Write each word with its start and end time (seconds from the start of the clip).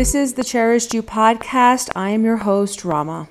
This 0.00 0.14
is 0.14 0.32
the 0.32 0.44
Cherished 0.44 0.94
You 0.94 1.02
podcast. 1.02 1.90
I 1.94 2.08
am 2.08 2.24
your 2.24 2.38
host, 2.38 2.86
Rama. 2.86 3.28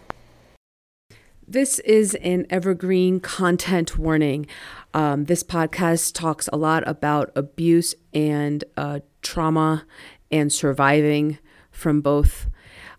This 1.48 1.80
is 1.80 2.14
an 2.22 2.46
evergreen 2.52 3.20
content 3.20 3.98
warning. 3.98 4.46
Um, 4.94 5.26
this 5.26 5.42
podcast 5.42 6.14
talks 6.14 6.48
a 6.54 6.58
lot 6.58 6.88
about 6.88 7.32
abuse 7.36 7.96
and 8.14 8.64
uh, 8.78 9.00
trauma 9.24 9.88
and 10.30 10.54
surviving 10.54 11.40
from 11.72 12.02
both. 12.02 12.48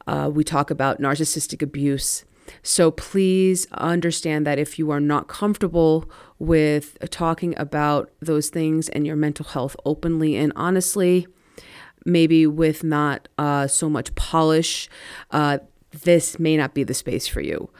Uh, 0.05 0.28
we 0.34 0.42
talk 0.42 0.73
about 0.73 1.00
narcissistic 1.00 1.62
abuse. 1.62 2.25
So 2.64 2.91
please 2.91 3.69
understand 3.70 4.48
that 4.48 4.59
if 4.59 4.80
you 4.80 4.91
are 4.91 4.98
not 4.98 5.28
comfortable 5.28 6.11
with 6.41 6.98
talking 7.11 7.55
about 7.56 8.11
those 8.19 8.48
things 8.48 8.89
and 8.89 9.06
your 9.06 9.14
mental 9.14 9.45
health 9.45 9.77
openly 9.84 10.34
and 10.34 10.52
honestly, 10.56 11.28
maybe 12.04 12.46
with 12.46 12.84
not 12.84 13.28
uh, 13.38 13.66
so 13.66 13.88
much 13.88 14.14
polish, 14.14 14.88
uh, 15.30 15.58
this 16.04 16.38
may 16.38 16.56
not 16.56 16.75
be 16.75 16.84
the 16.84 16.94
space 16.94 17.27
for 17.27 17.41
you. 17.41 17.70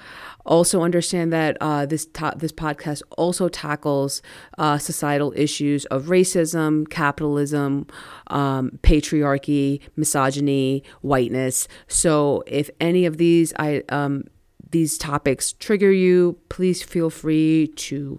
Also, 0.47 0.83
understand 0.83 1.33
that 1.33 1.57
uh, 1.61 1.85
this 1.85 2.07
ta- 2.07 2.35
this 2.35 2.51
podcast 2.51 3.03
also 3.19 3.49
tackles 3.49 4.23
uh, 4.59 4.79
societal 4.79 5.33
issues 5.37 5.85
of 5.87 6.05
racism, 6.07 6.89
capitalism, 6.89 7.87
um, 8.29 8.79
patriarchy, 8.83 9.81
misogyny, 9.97 10.83
whiteness. 11.03 11.69
So, 11.89 12.43
if 12.47 12.71
any 12.81 13.05
of 13.05 13.19
these 13.19 13.53
I 13.59 13.83
um, 13.91 14.25
these 14.71 14.97
topics 14.97 15.53
trigger 15.53 15.93
you, 15.93 16.39
please 16.49 16.83
feel 16.83 17.11
free 17.11 17.69
to 17.77 18.19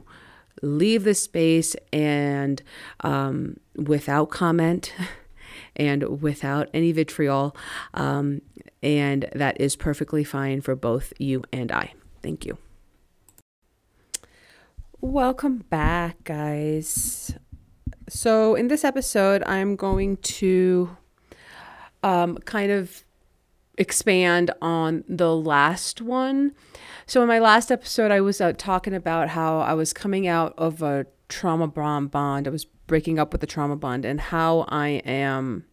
leave 0.62 1.04
the 1.04 1.16
space 1.16 1.76
and 1.92 2.62
um, 3.02 3.58
without 3.76 4.30
comment. 4.30 4.94
and 5.82 6.22
without 6.22 6.70
any 6.76 6.92
vitriol. 6.92 7.56
Um, 7.96 8.44
and 8.84 9.28
that 9.34 9.60
is 9.60 9.76
perfectly 9.76 10.24
fine 10.24 10.62
for 10.62 10.76
both 10.76 11.12
you 11.18 11.44
and 11.52 11.72
I. 11.72 11.94
Thank 12.22 12.46
you. 12.46 12.60
Welcome 15.00 15.66
back, 15.70 16.24
guys. 16.24 17.36
So, 18.08 18.54
in 18.54 18.68
this 18.68 18.84
episode, 18.84 19.42
I'm 19.48 19.76
going 19.76 20.18
to 20.18 20.96
um, 22.04 22.38
kind 22.38 22.72
of 22.72 23.04
expand 23.80 24.52
on 24.62 25.04
the 25.10 25.36
last 25.36 26.00
one. 26.02 26.52
So, 27.08 27.24
in 27.24 27.28
my 27.28 27.40
last 27.40 27.72
episode, 27.72 28.12
I 28.12 28.22
was 28.22 28.40
uh, 28.40 28.54
talking 28.56 28.94
about 28.94 29.30
how 29.30 29.62
I 29.62 29.74
was 29.74 29.94
coming 29.94 30.28
out 30.28 30.54
of 30.60 30.84
a 30.84 31.08
trauma 31.30 31.68
bond. 31.68 32.48
I 32.48 32.52
was 32.52 32.66
breaking 32.92 33.18
up 33.18 33.32
with 33.32 33.40
the 33.40 33.48
trauma 33.48 33.78
bond 33.78 34.04
and 34.04 34.20
how 34.20 34.66
I 34.68 35.02
am, 35.06 35.64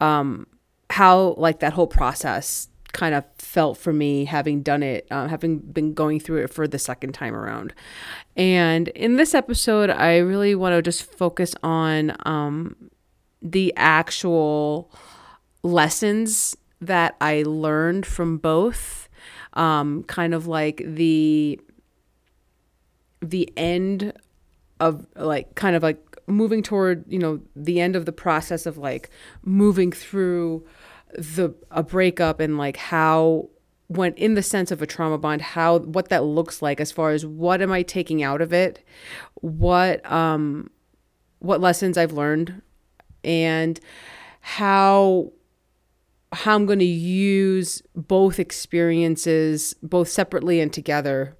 um, 0.00 0.46
how 0.90 1.34
like 1.38 1.60
that 1.60 1.72
whole 1.72 1.86
process 1.86 2.68
kind 2.92 3.14
of 3.14 3.24
felt 3.38 3.76
for 3.76 3.92
me 3.92 4.24
having 4.24 4.62
done 4.62 4.82
it, 4.82 5.06
uh, 5.10 5.28
having 5.28 5.58
been 5.58 5.92
going 5.92 6.20
through 6.20 6.44
it 6.44 6.50
for 6.50 6.66
the 6.66 6.78
second 6.78 7.12
time 7.12 7.34
around. 7.34 7.74
And 8.36 8.88
in 8.88 9.16
this 9.16 9.34
episode, 9.34 9.90
I 9.90 10.18
really 10.18 10.54
want 10.54 10.74
to 10.74 10.82
just 10.82 11.02
focus 11.02 11.54
on 11.62 12.16
um, 12.24 12.76
the 13.42 13.72
actual 13.76 14.90
lessons 15.62 16.56
that 16.80 17.16
I 17.20 17.42
learned 17.44 18.06
from 18.06 18.38
both. 18.38 19.08
Um, 19.54 20.02
kind 20.04 20.34
of 20.34 20.48
like 20.48 20.82
the 20.84 21.60
the 23.20 23.52
end 23.56 24.12
of 24.80 25.06
like 25.16 25.54
kind 25.54 25.76
of 25.76 25.82
like 25.82 26.03
moving 26.26 26.62
toward 26.62 27.04
you 27.10 27.18
know 27.18 27.40
the 27.54 27.80
end 27.80 27.96
of 27.96 28.06
the 28.06 28.12
process 28.12 28.66
of 28.66 28.78
like 28.78 29.10
moving 29.42 29.92
through 29.92 30.66
the 31.14 31.54
a 31.70 31.82
breakup 31.82 32.40
and 32.40 32.58
like 32.58 32.76
how 32.76 33.48
when 33.88 34.14
in 34.14 34.34
the 34.34 34.42
sense 34.42 34.70
of 34.70 34.80
a 34.80 34.86
trauma 34.86 35.18
bond 35.18 35.42
how 35.42 35.78
what 35.80 36.08
that 36.08 36.24
looks 36.24 36.62
like 36.62 36.80
as 36.80 36.90
far 36.90 37.10
as 37.10 37.26
what 37.26 37.60
am 37.60 37.70
i 37.70 37.82
taking 37.82 38.22
out 38.22 38.40
of 38.40 38.52
it? 38.52 38.84
What 39.34 40.04
um 40.10 40.70
what 41.38 41.60
lessons 41.60 41.98
i've 41.98 42.12
learned? 42.12 42.62
And 43.22 43.78
how 44.40 45.32
how 46.32 46.54
i'm 46.54 46.66
going 46.66 46.78
to 46.78 46.84
use 46.84 47.82
both 47.94 48.38
experiences 48.38 49.74
both 49.82 50.08
separately 50.08 50.60
and 50.60 50.72
together 50.72 51.36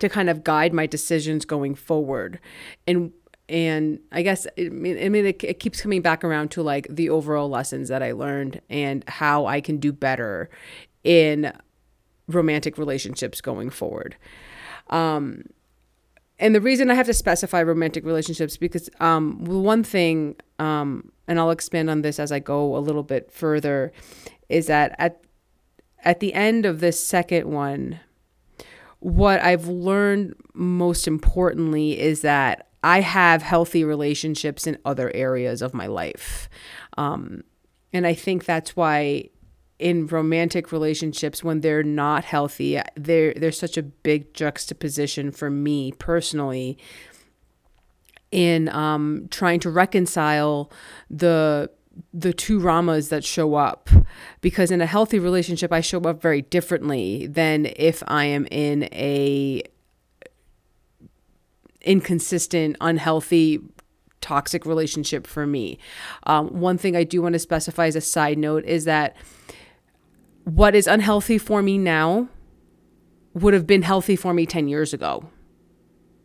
to 0.00 0.08
kind 0.08 0.30
of 0.30 0.42
guide 0.42 0.72
my 0.72 0.86
decisions 0.86 1.44
going 1.44 1.74
forward. 1.74 2.40
And 2.86 3.12
and 3.50 3.98
I 4.12 4.22
guess 4.22 4.46
I 4.56 4.68
mean, 4.68 4.96
I 5.02 5.08
mean 5.08 5.26
it, 5.26 5.42
it, 5.42 5.58
keeps 5.58 5.82
coming 5.82 6.02
back 6.02 6.22
around 6.22 6.52
to 6.52 6.62
like 6.62 6.86
the 6.88 7.10
overall 7.10 7.48
lessons 7.50 7.88
that 7.88 8.02
I 8.02 8.12
learned 8.12 8.60
and 8.70 9.04
how 9.08 9.46
I 9.46 9.60
can 9.60 9.78
do 9.78 9.92
better 9.92 10.48
in 11.02 11.52
romantic 12.28 12.78
relationships 12.78 13.40
going 13.40 13.68
forward. 13.70 14.16
Um, 14.88 15.44
and 16.38 16.54
the 16.54 16.60
reason 16.60 16.90
I 16.90 16.94
have 16.94 17.06
to 17.06 17.14
specify 17.14 17.62
romantic 17.62 18.04
relationships 18.04 18.56
because 18.56 18.88
um, 19.00 19.44
one 19.44 19.82
thing, 19.82 20.36
um, 20.58 21.10
and 21.26 21.38
I'll 21.38 21.50
expand 21.50 21.90
on 21.90 22.02
this 22.02 22.18
as 22.18 22.32
I 22.32 22.38
go 22.38 22.76
a 22.76 22.78
little 22.78 23.02
bit 23.02 23.32
further, 23.32 23.92
is 24.48 24.68
that 24.68 24.94
at 24.98 25.20
at 26.02 26.20
the 26.20 26.32
end 26.32 26.64
of 26.64 26.80
this 26.80 27.04
second 27.04 27.50
one, 27.50 28.00
what 29.00 29.40
I've 29.42 29.66
learned 29.66 30.34
most 30.54 31.06
importantly 31.06 31.98
is 31.98 32.22
that 32.22 32.69
I 32.82 33.00
have 33.00 33.42
healthy 33.42 33.84
relationships 33.84 34.66
in 34.66 34.78
other 34.84 35.10
areas 35.14 35.62
of 35.62 35.74
my 35.74 35.86
life. 35.86 36.48
Um, 36.96 37.44
and 37.92 38.06
I 38.06 38.14
think 38.14 38.44
that's 38.44 38.76
why 38.76 39.30
in 39.78 40.06
romantic 40.06 40.72
relationships 40.72 41.42
when 41.42 41.60
they're 41.60 41.82
not 41.82 42.24
healthy, 42.24 42.80
there 42.96 43.32
there's 43.34 43.58
such 43.58 43.76
a 43.76 43.82
big 43.82 44.32
juxtaposition 44.34 45.32
for 45.32 45.50
me 45.50 45.92
personally 45.92 46.78
in 48.30 48.68
um, 48.68 49.26
trying 49.30 49.60
to 49.60 49.70
reconcile 49.70 50.70
the 51.08 51.70
the 52.14 52.32
two 52.32 52.60
ramas 52.60 53.08
that 53.08 53.24
show 53.24 53.56
up 53.56 53.90
because 54.40 54.70
in 54.70 54.80
a 54.80 54.86
healthy 54.86 55.18
relationship 55.18 55.72
I 55.72 55.80
show 55.80 56.00
up 56.02 56.22
very 56.22 56.42
differently 56.42 57.26
than 57.26 57.66
if 57.76 58.02
I 58.06 58.26
am 58.26 58.46
in 58.50 58.84
a 58.92 59.62
inconsistent, 61.82 62.76
unhealthy, 62.80 63.60
toxic 64.20 64.66
relationship 64.66 65.26
for 65.26 65.46
me. 65.46 65.78
Um, 66.24 66.48
one 66.48 66.78
thing 66.78 66.96
I 66.96 67.04
do 67.04 67.22
want 67.22 67.32
to 67.34 67.38
specify 67.38 67.86
as 67.86 67.96
a 67.96 68.00
side 68.00 68.38
note 68.38 68.64
is 68.64 68.84
that 68.84 69.16
what 70.44 70.74
is 70.74 70.86
unhealthy 70.86 71.38
for 71.38 71.62
me 71.62 71.78
now 71.78 72.28
would 73.34 73.54
have 73.54 73.66
been 73.66 73.82
healthy 73.82 74.16
for 74.16 74.34
me 74.34 74.46
10 74.46 74.68
years 74.68 74.92
ago. 74.92 75.30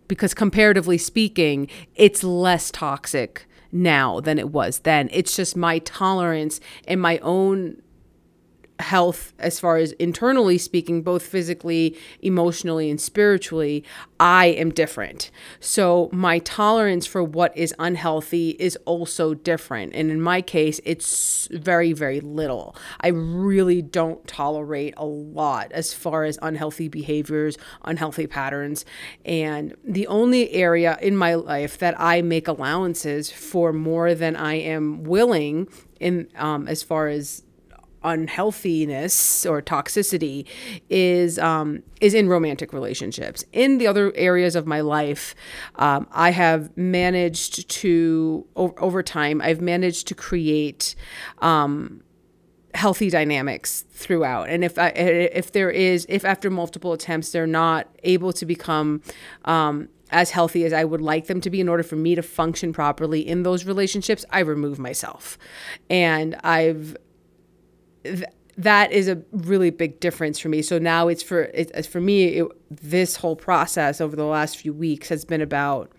Because 0.07 0.33
comparatively 0.33 0.97
speaking, 0.97 1.67
it's 1.95 2.23
less 2.23 2.71
toxic 2.71 3.47
now 3.71 4.19
than 4.19 4.37
it 4.37 4.49
was 4.49 4.79
then. 4.79 5.09
It's 5.11 5.35
just 5.35 5.55
my 5.55 5.79
tolerance 5.79 6.59
and 6.87 7.01
my 7.01 7.17
own 7.19 7.81
health 8.79 9.33
as 9.39 9.59
far 9.59 9.77
as 9.77 9.93
internally 9.93 10.57
speaking 10.57 11.01
both 11.01 11.23
physically 11.25 11.97
emotionally 12.21 12.89
and 12.89 12.99
spiritually 12.99 13.83
i 14.19 14.47
am 14.47 14.69
different. 14.69 15.31
So 15.59 16.09
my 16.11 16.39
tolerance 16.39 17.05
for 17.05 17.23
what 17.23 17.55
is 17.57 17.73
unhealthy 17.79 18.51
is 18.59 18.77
also 18.85 19.33
different. 19.33 19.93
And 19.95 20.11
in 20.11 20.21
my 20.21 20.41
case 20.41 20.79
it's 20.83 21.47
very 21.51 21.93
very 21.93 22.19
little. 22.19 22.75
I 23.01 23.09
really 23.09 23.81
don't 23.81 24.25
tolerate 24.27 24.93
a 24.97 25.05
lot 25.05 25.71
as 25.71 25.93
far 25.93 26.23
as 26.23 26.37
unhealthy 26.41 26.87
behaviors 26.87 27.57
unhealthy 27.83 28.27
patterns. 28.27 28.85
And 29.23 29.75
the 29.83 30.07
only 30.07 30.51
area 30.51 30.97
in 31.01 31.15
my 31.15 31.35
life 31.35 31.77
that 31.77 31.99
i 31.99 32.21
make 32.21 32.47
allowances 32.47 33.31
for 33.31 33.71
more 33.71 34.13
than 34.13 34.35
i 34.35 34.55
am 34.55 35.03
willing 35.03 35.67
in 35.99 36.27
um, 36.35 36.67
as 36.67 36.83
far 36.83 37.07
as 37.07 37.44
unhealthiness 38.05 39.45
or 39.45 39.61
toxicity 39.61 40.47
is 40.89 41.37
um, 41.39 41.83
is 41.99 42.13
in 42.13 42.29
romantic 42.29 42.71
relationships. 42.71 43.43
In 43.51 43.77
the 43.77 43.87
other 43.87 44.13
areas 44.15 44.55
of 44.55 44.65
my 44.65 44.81
life, 44.81 45.35
um, 45.75 46.07
I 46.11 46.31
have 46.31 46.75
managed 46.77 47.69
to 47.69 48.45
over 48.55 49.03
time. 49.03 49.41
I've 49.41 49.61
managed 49.61 50.07
to 50.07 50.15
create. 50.15 50.95
Um, 51.39 52.01
healthy 52.73 53.09
dynamics 53.09 53.85
throughout 53.89 54.49
and 54.49 54.61
if 54.61 54.77
I, 54.77 54.89
if 54.89 55.53
there 55.53 55.69
is 55.71 56.05
if 56.09 56.25
after 56.25 56.49
multiple 56.49 56.91
attempts 56.91 57.31
they're 57.31 57.47
not 57.47 57.87
able 58.03 58.33
to 58.33 58.45
become 58.45 59.01
um, 59.45 59.87
as 60.11 60.31
healthy 60.31 60.65
as 60.65 60.73
I 60.73 60.83
would 60.83 61.01
like 61.01 61.27
them 61.27 61.41
to 61.41 61.49
be 61.49 61.59
in 61.59 61.69
order 61.69 61.83
for 61.83 61.95
me 61.95 62.15
to 62.15 62.21
function 62.21 62.73
properly 62.73 63.25
in 63.27 63.43
those 63.43 63.65
relationships, 63.65 64.23
I 64.29 64.39
remove 64.39 64.79
myself. 64.79 65.37
And 65.89 66.35
I've 66.43 66.95
th- 68.05 68.23
that 68.57 68.91
is 68.91 69.07
a 69.07 69.21
really 69.31 69.69
big 69.69 69.99
difference 69.99 70.39
for 70.39 70.49
me. 70.49 70.61
So 70.61 70.79
now 70.79 71.07
it's 71.07 71.23
for 71.23 71.43
it's 71.53 71.71
uh, 71.73 71.89
for 71.89 71.99
me. 71.99 72.25
It, 72.39 72.47
this 72.69 73.17
whole 73.17 73.35
process 73.35 73.99
over 73.99 74.15
the 74.15 74.25
last 74.25 74.57
few 74.57 74.73
weeks 74.73 75.09
has 75.09 75.25
been 75.25 75.41
about 75.41 75.91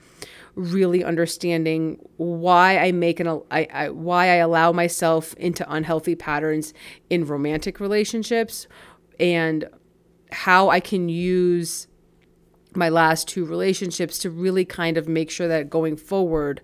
really 0.55 1.05
understanding 1.05 2.00
why 2.17 2.79
I 2.79 2.93
make 2.93 3.20
an 3.20 3.29
I, 3.50 3.69
I 3.70 3.91
why 3.91 4.29
I 4.31 4.37
allow 4.37 4.73
myself 4.73 5.35
into 5.35 5.70
unhealthy 5.70 6.14
patterns 6.14 6.73
in 7.11 7.26
romantic 7.26 7.79
relationships 7.79 8.67
and 9.20 9.69
how 10.32 10.70
I 10.70 10.81
can 10.81 11.09
use 11.09 11.88
my 12.76 12.88
last 12.88 13.28
two 13.28 13.44
relationships 13.44 14.19
to 14.19 14.31
really 14.31 14.64
kind 14.64 14.96
of 14.96 15.08
make 15.08 15.31
sure 15.31 15.49
that 15.49 15.70
going 15.70 15.96
forward 15.96 16.61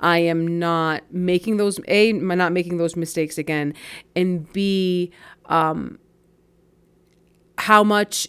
I 0.00 0.18
am 0.18 0.58
not 0.58 1.02
making 1.12 1.56
those 1.56 1.80
a 1.88 2.12
not 2.12 2.52
making 2.52 2.76
those 2.76 2.96
mistakes 2.96 3.38
again 3.38 3.74
and 4.14 4.52
b 4.52 5.10
um 5.46 5.98
how 7.58 7.84
much 7.84 8.28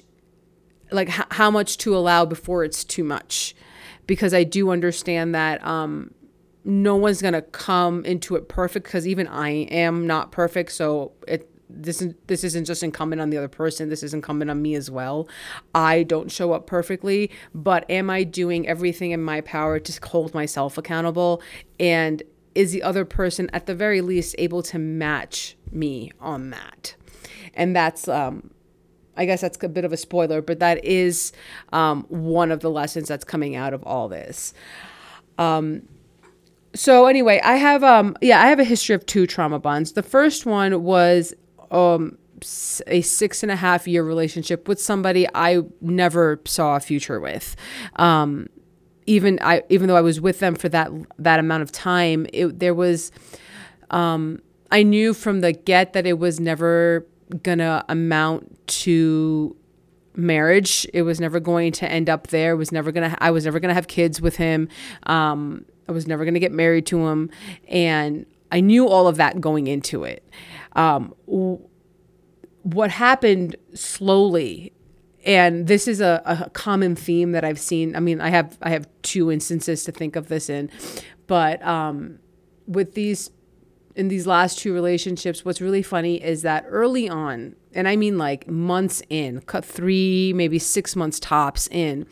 like 0.92 1.10
h- 1.10 1.26
how 1.32 1.52
much 1.52 1.78
to 1.80 1.96
allow 1.96 2.26
before 2.26 2.64
it's 2.64 2.84
too 2.84 3.04
much. 3.04 3.56
Because 4.08 4.34
I 4.34 4.44
do 4.44 4.70
understand 4.70 5.34
that 5.36 5.66
um 5.66 6.12
no 6.64 6.96
one's 6.96 7.22
going 7.22 7.34
to 7.34 7.44
come 7.44 8.04
into 8.06 8.36
it 8.36 8.50
perfect 8.50 8.86
because 8.86 9.08
even 9.08 9.28
I 9.28 9.50
am 9.50 10.08
not 10.08 10.32
perfect 10.32 10.72
so 10.72 11.12
it 11.28 11.48
this 11.70 12.02
is 12.02 12.14
this 12.28 12.44
isn't 12.44 12.66
just 12.66 12.84
incumbent 12.84 13.22
on 13.22 13.30
the 13.30 13.38
other 13.38 13.48
person 13.48 13.90
this 13.90 14.04
is 14.04 14.14
incumbent 14.14 14.52
on 14.52 14.62
me 14.62 14.76
as 14.76 14.90
well 14.92 15.28
i 15.74 16.04
don't 16.04 16.32
show 16.32 16.54
up 16.54 16.68
perfectly 16.68 17.30
but 17.54 17.90
am 17.90 18.10
i 18.10 18.24
doing 18.24 18.68
everything 18.68 19.12
in 19.12 19.22
my 19.22 19.42
power 19.42 19.80
to 19.80 20.08
hold 20.08 20.34
myself 20.34 20.78
accountable 20.78 21.42
and 21.80 22.24
is 22.54 22.72
the 22.72 22.84
other 22.84 23.04
person 23.04 23.50
at 23.52 23.66
the 23.66 23.76
very 23.76 24.02
least 24.02 24.36
able 24.38 24.62
to 24.62 24.78
match 24.78 25.58
me 25.72 26.12
on 26.20 26.52
that 26.52 26.96
and 27.54 27.76
that's 27.76 28.08
um 28.08 28.52
I 29.18 29.26
guess 29.26 29.42
that's 29.42 29.58
a 29.64 29.70
bit 29.70 29.86
of 29.86 29.94
a 29.94 29.98
spoiler, 29.98 30.42
but 30.42 30.60
that 30.60 30.84
is 30.84 31.32
um, 31.72 32.04
one 32.10 32.52
of 32.52 32.60
the 32.60 32.70
lessons 32.70 33.08
that's 33.08 33.24
coming 33.24 33.56
out 33.56 33.74
of 33.74 33.82
all 33.84 34.10
this. 34.10 34.54
Um, 35.38 35.84
so 36.74 37.06
anyway, 37.06 37.40
I 37.44 37.56
have 37.56 37.84
um 37.84 38.18
yeah, 38.22 38.42
I 38.42 38.48
have 38.48 38.60
a 38.60 38.64
history 38.64 38.96
of 38.96 39.06
two 39.06 39.26
trauma 39.26 39.60
bonds. 39.60 39.94
The 39.94 40.04
first 40.04 40.46
one 40.46 40.84
was 40.84 41.34
um, 41.72 42.18
a 42.88 43.02
six 43.02 43.44
and 43.44 43.52
a 43.52 43.56
half 43.56 43.88
year 43.88 44.04
relationship 44.04 44.68
with 44.68 44.82
somebody 44.82 45.28
I 45.34 45.62
never 45.82 46.42
saw 46.46 46.76
a 46.76 46.80
future 46.80 47.20
with. 47.20 47.56
Um, 47.96 48.48
even 49.06 49.40
I, 49.42 49.64
even 49.70 49.88
though 49.88 49.96
I 49.96 50.02
was 50.02 50.20
with 50.20 50.40
them 50.40 50.56
for 50.56 50.70
that 50.70 50.92
that 51.20 51.40
amount 51.40 51.64
of 51.64 51.72
time, 51.72 52.26
it, 52.34 52.60
there 52.60 52.74
was, 52.74 53.12
um, 53.92 54.42
I 54.72 54.84
knew 54.84 55.14
from 55.14 55.42
the 55.42 55.54
get 55.54 55.94
that 55.94 56.06
it 56.06 56.18
was 56.20 56.40
never 56.40 57.06
gonna 57.44 57.86
amount 57.88 58.68
to 58.68 59.56
marriage. 60.16 60.88
It 60.94 61.04
was 61.04 61.20
never 61.20 61.40
going 61.40 61.72
to 61.74 61.90
end 61.90 62.10
up 62.10 62.28
there. 62.28 62.54
It 62.54 62.58
was 62.58 62.72
never 62.72 62.92
gonna. 62.92 63.16
I 63.20 63.32
was 63.32 63.46
never 63.46 63.60
gonna 63.60 63.74
have 63.74 63.88
kids 63.88 64.22
with 64.22 64.38
him. 64.38 64.70
Um, 65.04 65.66
I 65.88 65.92
was 65.92 66.08
never 66.08 66.26
gonna 66.26 66.40
get 66.40 66.52
married 66.52 66.86
to 66.88 67.08
him, 67.08 67.30
and 67.68 68.26
I 68.56 68.62
knew 68.62 68.88
all 68.88 69.10
of 69.10 69.18
that 69.18 69.42
going 69.42 69.68
into 69.68 70.06
it. 70.06 70.24
Um, 70.78 71.14
what 72.64 72.90
happened 72.90 73.58
slowly 73.74 74.72
and 75.26 75.68
this 75.68 75.88
is 75.88 76.00
a, 76.00 76.22
a 76.26 76.50
common 76.52 76.96
theme 76.96 77.32
that 77.32 77.44
I've 77.44 77.60
seen. 77.60 77.96
I 77.96 78.00
mean, 78.00 78.22
I 78.22 78.30
have 78.30 78.58
I 78.62 78.70
have 78.70 78.88
two 79.02 79.32
instances 79.32 79.84
to 79.86 79.92
think 79.92 80.16
of 80.16 80.28
this 80.28 80.50
in, 80.50 80.70
but 81.26 81.66
um, 81.66 82.20
with 82.68 82.94
these 82.94 83.32
in 83.96 84.10
these 84.10 84.28
last 84.28 84.60
two 84.60 84.74
relationships, 84.74 85.46
what's 85.46 85.62
really 85.62 85.82
funny 85.82 86.22
is 86.22 86.42
that 86.42 86.66
early 86.68 87.08
on, 87.08 87.56
and 87.74 87.88
I 87.88 87.96
mean 87.96 88.18
like 88.18 88.48
months 88.48 89.02
in, 89.10 89.42
cut 89.42 89.64
three, 89.64 90.34
maybe 90.36 90.60
six 90.60 90.96
months 90.96 91.20
tops 91.20 91.68
in, 91.70 92.06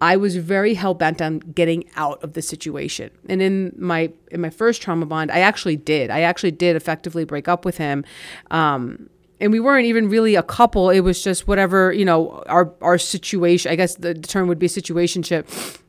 I 0.00 0.16
was 0.16 0.36
very 0.36 0.74
hell 0.74 0.94
bent 0.94 1.20
on 1.20 1.40
getting 1.40 1.90
out 1.96 2.22
of 2.22 2.34
the 2.34 2.42
situation. 2.42 3.10
And 3.28 3.42
in 3.42 3.74
my 3.76 4.12
in 4.30 4.40
my 4.40 4.50
first 4.50 4.80
trauma 4.80 5.06
bond, 5.06 5.32
I 5.32 5.40
actually 5.40 5.76
did. 5.76 6.10
I 6.10 6.20
actually 6.20 6.52
did 6.52 6.76
effectively 6.76 7.24
break 7.24 7.48
up 7.48 7.64
with 7.64 7.78
him. 7.78 8.04
Um, 8.52 9.10
and 9.40 9.50
we 9.50 9.58
weren't 9.58 9.86
even 9.86 10.08
really 10.08 10.36
a 10.36 10.42
couple. 10.42 10.90
It 10.90 11.00
was 11.00 11.22
just 11.22 11.48
whatever, 11.48 11.92
you 11.92 12.04
know, 12.04 12.44
our 12.46 12.72
our 12.80 12.96
situation, 12.98 13.72
I 13.72 13.76
guess 13.76 13.96
the 13.96 14.14
term 14.14 14.46
would 14.46 14.60
be 14.60 14.68
situationship. 14.68 15.80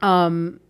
Um 0.00 0.60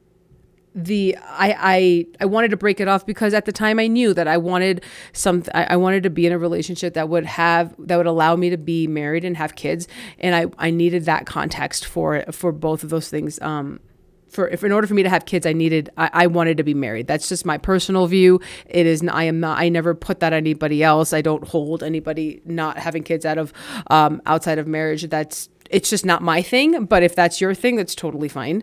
the 0.74 1.16
I, 1.22 1.56
I 1.58 2.06
I 2.20 2.24
wanted 2.26 2.50
to 2.50 2.56
break 2.56 2.80
it 2.80 2.88
off 2.88 3.06
because 3.06 3.34
at 3.34 3.46
the 3.46 3.52
time 3.52 3.78
I 3.78 3.86
knew 3.86 4.14
that 4.14 4.28
I 4.28 4.36
wanted 4.36 4.84
some 5.12 5.42
I, 5.54 5.64
I 5.70 5.76
wanted 5.76 6.02
to 6.04 6.10
be 6.10 6.26
in 6.26 6.32
a 6.32 6.38
relationship 6.38 6.94
that 6.94 7.08
would 7.08 7.24
have 7.24 7.74
that 7.78 7.96
would 7.96 8.06
allow 8.06 8.36
me 8.36 8.50
to 8.50 8.56
be 8.56 8.86
married 8.86 9.24
and 9.24 9.36
have 9.36 9.56
kids. 9.56 9.88
And 10.18 10.34
I, 10.34 10.46
I 10.58 10.70
needed 10.70 11.04
that 11.06 11.26
context 11.26 11.86
for 11.86 12.24
for 12.30 12.52
both 12.52 12.84
of 12.84 12.90
those 12.90 13.08
things. 13.08 13.40
Um 13.40 13.80
for 14.28 14.46
if 14.48 14.62
in 14.62 14.72
order 14.72 14.86
for 14.86 14.94
me 14.94 15.02
to 15.02 15.08
have 15.08 15.24
kids 15.24 15.46
I 15.46 15.52
needed 15.52 15.90
I, 15.96 16.10
I 16.12 16.26
wanted 16.26 16.58
to 16.58 16.62
be 16.62 16.74
married. 16.74 17.06
That's 17.06 17.28
just 17.28 17.46
my 17.46 17.58
personal 17.58 18.06
view. 18.06 18.40
It 18.66 18.86
is 18.86 19.02
I 19.08 19.24
am 19.24 19.40
not 19.40 19.58
I 19.58 19.70
never 19.70 19.94
put 19.94 20.20
that 20.20 20.32
on 20.32 20.38
anybody 20.38 20.82
else. 20.82 21.12
I 21.12 21.22
don't 21.22 21.46
hold 21.48 21.82
anybody 21.82 22.42
not 22.44 22.78
having 22.78 23.02
kids 23.02 23.24
out 23.24 23.38
of 23.38 23.52
um 23.90 24.20
outside 24.26 24.58
of 24.58 24.66
marriage. 24.66 25.08
That's 25.08 25.48
it's 25.70 25.90
just 25.90 26.04
not 26.06 26.22
my 26.22 26.42
thing. 26.42 26.84
But 26.84 27.02
if 27.02 27.14
that's 27.14 27.40
your 27.40 27.54
thing 27.54 27.76
that's 27.76 27.94
totally 27.94 28.28
fine. 28.28 28.62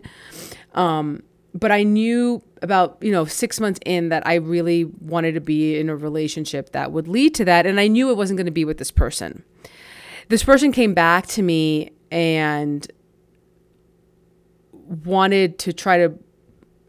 Um 0.74 1.22
but 1.58 1.72
I 1.72 1.82
knew 1.84 2.42
about, 2.60 2.98
you 3.00 3.10
know, 3.10 3.24
six 3.24 3.60
months 3.60 3.80
in 3.86 4.10
that 4.10 4.26
I 4.26 4.34
really 4.34 4.84
wanted 4.84 5.32
to 5.32 5.40
be 5.40 5.78
in 5.78 5.88
a 5.88 5.96
relationship 5.96 6.72
that 6.72 6.92
would 6.92 7.08
lead 7.08 7.34
to 7.36 7.44
that. 7.46 7.66
And 7.66 7.80
I 7.80 7.88
knew 7.88 8.10
it 8.10 8.16
wasn't 8.16 8.36
going 8.36 8.46
to 8.46 8.52
be 8.52 8.64
with 8.64 8.76
this 8.76 8.90
person. 8.90 9.42
This 10.28 10.42
person 10.42 10.70
came 10.70 10.92
back 10.92 11.26
to 11.28 11.42
me 11.42 11.92
and 12.10 12.86
wanted 15.04 15.58
to 15.60 15.72
try 15.72 15.98
to 15.98 16.18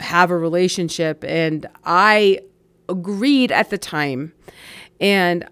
have 0.01 0.31
a 0.31 0.37
relationship. 0.37 1.23
And 1.23 1.65
I 1.85 2.39
agreed 2.89 3.51
at 3.51 3.69
the 3.69 3.77
time. 3.77 4.33
And 4.99 5.47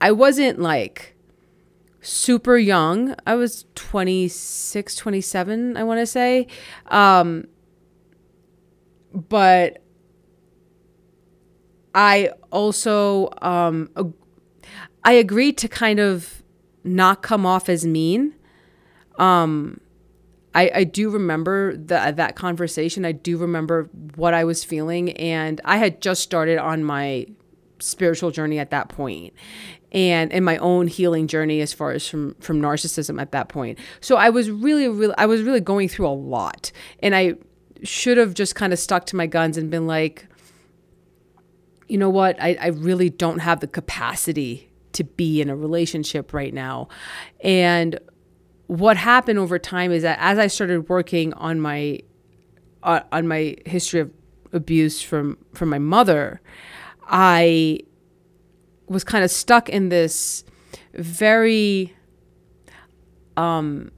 I 0.00 0.10
wasn't 0.10 0.58
like 0.58 1.14
super 2.00 2.56
young. 2.58 3.14
I 3.24 3.36
was 3.36 3.66
26, 3.76 4.96
27, 4.96 5.76
I 5.76 5.84
want 5.84 6.00
to 6.00 6.06
say. 6.06 6.48
Um, 6.88 7.46
but 9.14 9.82
I 11.94 12.30
also 12.50 13.30
um, 13.42 13.90
I 15.04 15.12
agreed 15.12 15.58
to 15.58 15.68
kind 15.68 16.00
of 16.00 16.42
not 16.84 17.22
come 17.22 17.46
off 17.46 17.68
as 17.68 17.84
mean. 17.84 18.34
Um, 19.18 19.80
I, 20.54 20.70
I 20.74 20.84
do 20.84 21.10
remember 21.10 21.76
that 21.76 22.16
that 22.16 22.36
conversation. 22.36 23.04
I 23.04 23.12
do 23.12 23.36
remember 23.36 23.90
what 24.16 24.34
I 24.34 24.44
was 24.44 24.64
feeling, 24.64 25.12
and 25.12 25.60
I 25.64 25.78
had 25.78 26.00
just 26.00 26.22
started 26.22 26.58
on 26.58 26.84
my 26.84 27.26
spiritual 27.78 28.30
journey 28.30 28.58
at 28.58 28.70
that 28.70 28.88
point 28.88 29.34
and 29.90 30.32
in 30.32 30.44
my 30.44 30.56
own 30.58 30.86
healing 30.86 31.26
journey 31.26 31.60
as 31.60 31.72
far 31.72 31.90
as 31.90 32.08
from 32.08 32.34
from 32.36 32.60
narcissism 32.60 33.20
at 33.20 33.32
that 33.32 33.48
point 33.48 33.76
so 34.00 34.16
i 34.16 34.30
was 34.30 34.48
really 34.50 34.86
really 34.88 35.14
i 35.18 35.26
was 35.26 35.42
really 35.42 35.60
going 35.60 35.88
through 35.88 36.06
a 36.06 36.08
lot 36.08 36.70
and 37.00 37.12
i 37.12 37.34
should 37.82 38.18
have 38.18 38.34
just 38.34 38.54
kind 38.54 38.72
of 38.72 38.78
stuck 38.78 39.06
to 39.06 39.16
my 39.16 39.26
guns 39.26 39.56
and 39.56 39.70
been 39.70 39.86
like, 39.86 40.26
you 41.88 41.98
know 41.98 42.10
what? 42.10 42.40
I, 42.40 42.56
I 42.60 42.66
really 42.68 43.10
don't 43.10 43.40
have 43.40 43.60
the 43.60 43.66
capacity 43.66 44.70
to 44.92 45.04
be 45.04 45.40
in 45.40 45.48
a 45.50 45.56
relationship 45.56 46.32
right 46.32 46.54
now. 46.54 46.88
And 47.40 47.98
what 48.66 48.96
happened 48.96 49.38
over 49.38 49.58
time 49.58 49.92
is 49.92 50.02
that 50.02 50.18
as 50.20 50.38
I 50.38 50.46
started 50.46 50.88
working 50.88 51.32
on 51.34 51.60
my 51.60 52.00
uh, 52.82 53.00
on 53.12 53.28
my 53.28 53.56
history 53.66 54.00
of 54.00 54.10
abuse 54.52 55.02
from 55.02 55.38
from 55.54 55.68
my 55.68 55.78
mother, 55.78 56.40
I 57.06 57.80
was 58.86 59.04
kind 59.04 59.24
of 59.24 59.30
stuck 59.30 59.68
in 59.68 59.88
this 59.88 60.44
very 60.94 61.94
um 63.36 63.90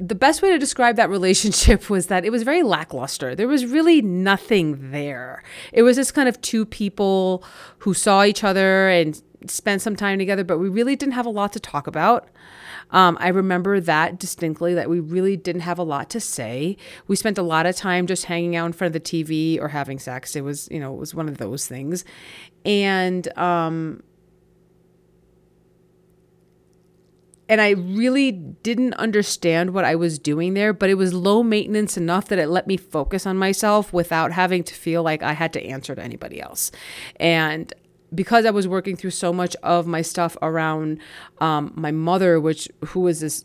the 0.00 0.14
best 0.14 0.42
way 0.42 0.50
to 0.50 0.58
describe 0.58 0.96
that 0.96 1.10
relationship 1.10 1.90
was 1.90 2.06
that 2.06 2.24
it 2.24 2.30
was 2.30 2.42
very 2.42 2.62
lackluster. 2.62 3.34
There 3.34 3.48
was 3.48 3.66
really 3.66 4.02
nothing 4.02 4.90
there. 4.90 5.42
It 5.72 5.82
was 5.82 5.96
just 5.96 6.14
kind 6.14 6.28
of 6.28 6.40
two 6.40 6.64
people 6.64 7.44
who 7.78 7.94
saw 7.94 8.24
each 8.24 8.44
other 8.44 8.88
and 8.88 9.20
spent 9.46 9.82
some 9.82 9.96
time 9.96 10.18
together, 10.18 10.44
but 10.44 10.58
we 10.58 10.68
really 10.68 10.96
didn't 10.96 11.14
have 11.14 11.26
a 11.26 11.30
lot 11.30 11.52
to 11.52 11.60
talk 11.60 11.86
about. 11.86 12.28
Um, 12.90 13.18
I 13.20 13.28
remember 13.28 13.80
that 13.80 14.18
distinctly 14.18 14.74
that 14.74 14.88
we 14.88 14.98
really 14.98 15.36
didn't 15.36 15.60
have 15.62 15.78
a 15.78 15.82
lot 15.82 16.08
to 16.10 16.20
say. 16.20 16.76
We 17.06 17.16
spent 17.16 17.36
a 17.36 17.42
lot 17.42 17.66
of 17.66 17.76
time 17.76 18.06
just 18.06 18.24
hanging 18.24 18.56
out 18.56 18.66
in 18.66 18.72
front 18.72 18.94
of 18.94 19.02
the 19.02 19.24
TV 19.24 19.60
or 19.60 19.68
having 19.68 19.98
sex. 19.98 20.34
It 20.34 20.42
was, 20.42 20.68
you 20.70 20.80
know, 20.80 20.94
it 20.94 20.98
was 20.98 21.14
one 21.14 21.28
of 21.28 21.38
those 21.38 21.66
things. 21.66 22.04
And 22.64 23.36
um, 23.38 24.02
and 27.48 27.60
I 27.60 27.70
really 27.70 28.32
didn't 28.32 28.94
understand 28.94 29.72
what 29.72 29.84
I 29.84 29.94
was 29.94 30.18
doing 30.18 30.54
there, 30.54 30.72
but 30.72 30.90
it 30.90 30.94
was 30.94 31.14
low 31.14 31.42
maintenance 31.42 31.96
enough 31.96 32.28
that 32.28 32.38
it 32.38 32.48
let 32.48 32.66
me 32.66 32.76
focus 32.76 33.26
on 33.26 33.36
myself 33.38 33.92
without 33.92 34.32
having 34.32 34.62
to 34.64 34.74
feel 34.74 35.02
like 35.02 35.22
I 35.22 35.32
had 35.32 35.52
to 35.54 35.64
answer 35.64 35.94
to 35.94 36.02
anybody 36.02 36.40
else. 36.40 36.70
And 37.16 37.72
because 38.14 38.44
I 38.44 38.50
was 38.50 38.68
working 38.68 38.96
through 38.96 39.10
so 39.10 39.32
much 39.32 39.56
of 39.62 39.86
my 39.86 40.02
stuff 40.02 40.36
around 40.42 40.98
um, 41.40 41.72
my 41.74 41.90
mother, 41.90 42.40
which 42.40 42.68
who 42.86 43.00
was 43.00 43.20
this 43.20 43.44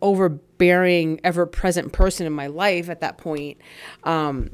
overbearing, 0.00 1.20
ever 1.24 1.46
present 1.46 1.92
person 1.92 2.26
in 2.26 2.32
my 2.32 2.46
life 2.46 2.88
at 2.88 3.00
that 3.00 3.18
point. 3.18 3.58
Um, 4.04 4.50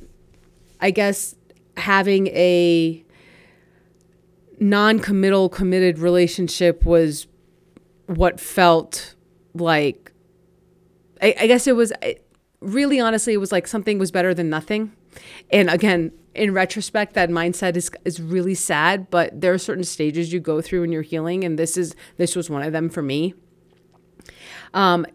I 0.80 0.90
guess 0.90 1.34
having 1.76 2.26
a 2.28 3.04
non 4.58 4.98
committal, 4.98 5.48
committed 5.48 5.98
relationship 5.98 6.84
was 6.84 7.26
what 8.06 8.40
felt 8.40 9.14
like, 9.54 10.12
I, 11.22 11.34
I 11.40 11.46
guess 11.46 11.66
it 11.66 11.76
was 11.76 11.92
really 12.60 13.00
honestly, 13.00 13.32
it 13.32 13.38
was 13.38 13.52
like 13.52 13.66
something 13.66 13.98
was 13.98 14.10
better 14.10 14.34
than 14.34 14.48
nothing. 14.50 14.92
And 15.50 15.70
again, 15.70 16.12
in 16.34 16.52
retrospect, 16.52 17.14
that 17.14 17.30
mindset 17.30 17.76
is 17.76 17.90
is 18.04 18.20
really 18.20 18.54
sad, 18.54 19.08
but 19.10 19.40
there 19.40 19.52
are 19.52 19.58
certain 19.58 19.84
stages 19.84 20.32
you 20.32 20.40
go 20.40 20.60
through 20.60 20.82
in 20.82 20.90
your 20.90 21.02
healing, 21.02 21.44
and 21.44 21.58
this 21.58 21.76
is 21.76 21.94
this 22.16 22.34
was 22.34 22.50
one 22.50 22.62
of 22.62 22.72
them 22.72 22.88
for 22.90 23.02
me. 23.02 23.34
Um, 24.72 25.06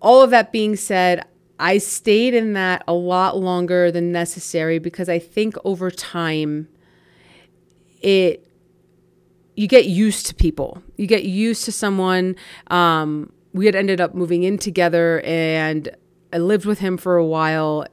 all 0.00 0.22
of 0.22 0.30
that 0.30 0.52
being 0.52 0.76
said, 0.76 1.24
I 1.58 1.78
stayed 1.78 2.34
in 2.34 2.52
that 2.52 2.84
a 2.86 2.92
lot 2.92 3.36
longer 3.36 3.90
than 3.90 4.12
necessary 4.12 4.78
because 4.78 5.08
I 5.08 5.18
think 5.18 5.56
over 5.64 5.90
time, 5.90 6.68
it 8.00 8.45
you 9.56 9.66
get 9.66 9.86
used 9.86 10.26
to 10.26 10.34
people. 10.34 10.82
You 10.96 11.06
get 11.06 11.24
used 11.24 11.64
to 11.64 11.72
someone. 11.72 12.36
Um, 12.68 13.32
we 13.52 13.66
had 13.66 13.74
ended 13.74 14.00
up 14.00 14.14
moving 14.14 14.42
in 14.42 14.58
together, 14.58 15.22
and 15.24 15.88
I 16.32 16.38
lived 16.38 16.66
with 16.66 16.78
him 16.78 16.98
for 16.98 17.16
a 17.16 17.24
while, 17.24 17.86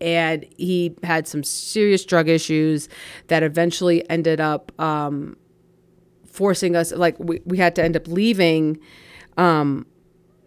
and 0.00 0.44
he 0.58 0.94
had 1.02 1.26
some 1.26 1.42
serious 1.42 2.04
drug 2.04 2.28
issues 2.28 2.88
that 3.28 3.42
eventually 3.42 4.08
ended 4.10 4.40
up 4.40 4.78
um, 4.78 5.36
forcing 6.26 6.76
us. 6.76 6.92
Like 6.92 7.18
we, 7.18 7.40
we 7.46 7.56
had 7.56 7.74
to 7.76 7.82
end 7.82 7.96
up 7.96 8.06
leaving. 8.06 8.78
Um, 9.38 9.86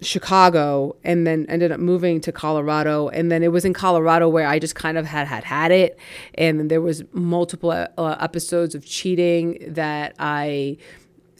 Chicago 0.01 0.95
and 1.03 1.25
then 1.25 1.45
ended 1.49 1.71
up 1.71 1.79
moving 1.79 2.21
to 2.21 2.31
Colorado. 2.31 3.09
And 3.09 3.31
then 3.31 3.43
it 3.43 3.51
was 3.51 3.65
in 3.65 3.73
Colorado 3.73 4.29
where 4.29 4.47
I 4.47 4.59
just 4.59 4.75
kind 4.75 4.97
of 4.97 5.05
had 5.05 5.27
had 5.27 5.43
had 5.43 5.71
it. 5.71 5.97
And 6.35 6.69
there 6.69 6.81
was 6.81 7.03
multiple 7.13 7.71
uh, 7.71 7.87
episodes 8.19 8.75
of 8.75 8.85
cheating 8.85 9.57
that 9.67 10.15
I 10.19 10.77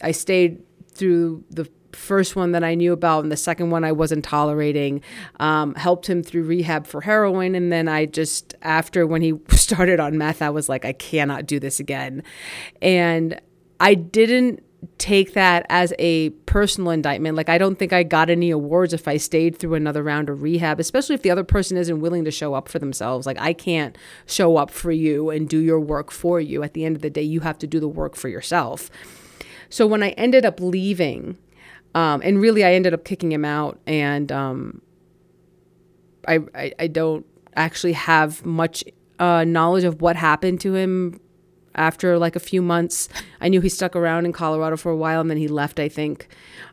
I 0.02 0.12
stayed 0.12 0.62
through 0.92 1.44
the 1.50 1.68
first 1.92 2.36
one 2.36 2.52
that 2.52 2.62
I 2.62 2.74
knew 2.74 2.92
about 2.92 3.22
and 3.22 3.32
the 3.32 3.36
second 3.36 3.70
one 3.70 3.82
I 3.82 3.92
wasn't 3.92 4.24
tolerating 4.24 5.00
um, 5.40 5.74
helped 5.74 6.08
him 6.08 6.22
through 6.22 6.44
rehab 6.44 6.86
for 6.86 7.00
heroin. 7.00 7.54
And 7.54 7.72
then 7.72 7.88
I 7.88 8.06
just 8.06 8.54
after 8.62 9.06
when 9.06 9.22
he 9.22 9.34
started 9.50 10.00
on 10.00 10.18
meth 10.18 10.42
I 10.42 10.50
was 10.50 10.68
like 10.68 10.84
I 10.84 10.92
cannot 10.92 11.46
do 11.46 11.60
this 11.60 11.78
again. 11.80 12.22
And 12.82 13.40
I 13.80 13.94
didn't 13.94 14.62
take 14.98 15.34
that 15.34 15.66
as 15.68 15.92
a 15.98 16.30
personal 16.46 16.90
indictment. 16.90 17.36
Like, 17.36 17.48
I 17.48 17.58
don't 17.58 17.78
think 17.78 17.92
I 17.92 18.02
got 18.02 18.30
any 18.30 18.50
awards 18.50 18.92
if 18.92 19.08
I 19.08 19.16
stayed 19.16 19.58
through 19.58 19.74
another 19.74 20.02
round 20.02 20.28
of 20.28 20.42
rehab, 20.42 20.78
especially 20.78 21.14
if 21.14 21.22
the 21.22 21.30
other 21.30 21.44
person 21.44 21.76
isn't 21.76 22.00
willing 22.00 22.24
to 22.24 22.30
show 22.30 22.54
up 22.54 22.68
for 22.68 22.78
themselves. 22.78 23.26
Like, 23.26 23.40
I 23.40 23.52
can't 23.52 23.96
show 24.26 24.56
up 24.56 24.70
for 24.70 24.92
you 24.92 25.30
and 25.30 25.48
do 25.48 25.58
your 25.58 25.80
work 25.80 26.10
for 26.10 26.40
you. 26.40 26.62
At 26.62 26.74
the 26.74 26.84
end 26.84 26.96
of 26.96 27.02
the 27.02 27.10
day, 27.10 27.22
you 27.22 27.40
have 27.40 27.58
to 27.58 27.66
do 27.66 27.80
the 27.80 27.88
work 27.88 28.14
for 28.14 28.28
yourself. 28.28 28.90
So, 29.68 29.86
when 29.86 30.02
I 30.02 30.10
ended 30.10 30.44
up 30.44 30.60
leaving, 30.60 31.38
um, 31.94 32.20
and 32.24 32.40
really 32.40 32.64
I 32.64 32.74
ended 32.74 32.94
up 32.94 33.04
kicking 33.04 33.32
him 33.32 33.44
out, 33.44 33.80
and 33.86 34.30
um, 34.30 34.82
I, 36.26 36.40
I, 36.54 36.72
I 36.78 36.86
don't 36.86 37.26
actually 37.56 37.94
have 37.94 38.44
much 38.46 38.84
uh, 39.18 39.44
knowledge 39.44 39.84
of 39.84 40.00
what 40.00 40.14
happened 40.14 40.60
to 40.60 40.74
him 40.74 41.20
after 41.74 42.18
like 42.18 42.36
a 42.36 42.40
few 42.40 42.62
months. 42.62 43.08
I 43.40 43.48
knew 43.48 43.60
he 43.60 43.68
stuck 43.68 43.94
around 43.94 44.26
in 44.26 44.32
Colorado 44.32 44.76
for 44.76 44.90
a 44.90 44.96
while 44.96 45.20
and 45.20 45.30
then 45.30 45.38
he 45.38 45.48
left, 45.48 45.78
I 45.78 45.88
think. 45.88 46.28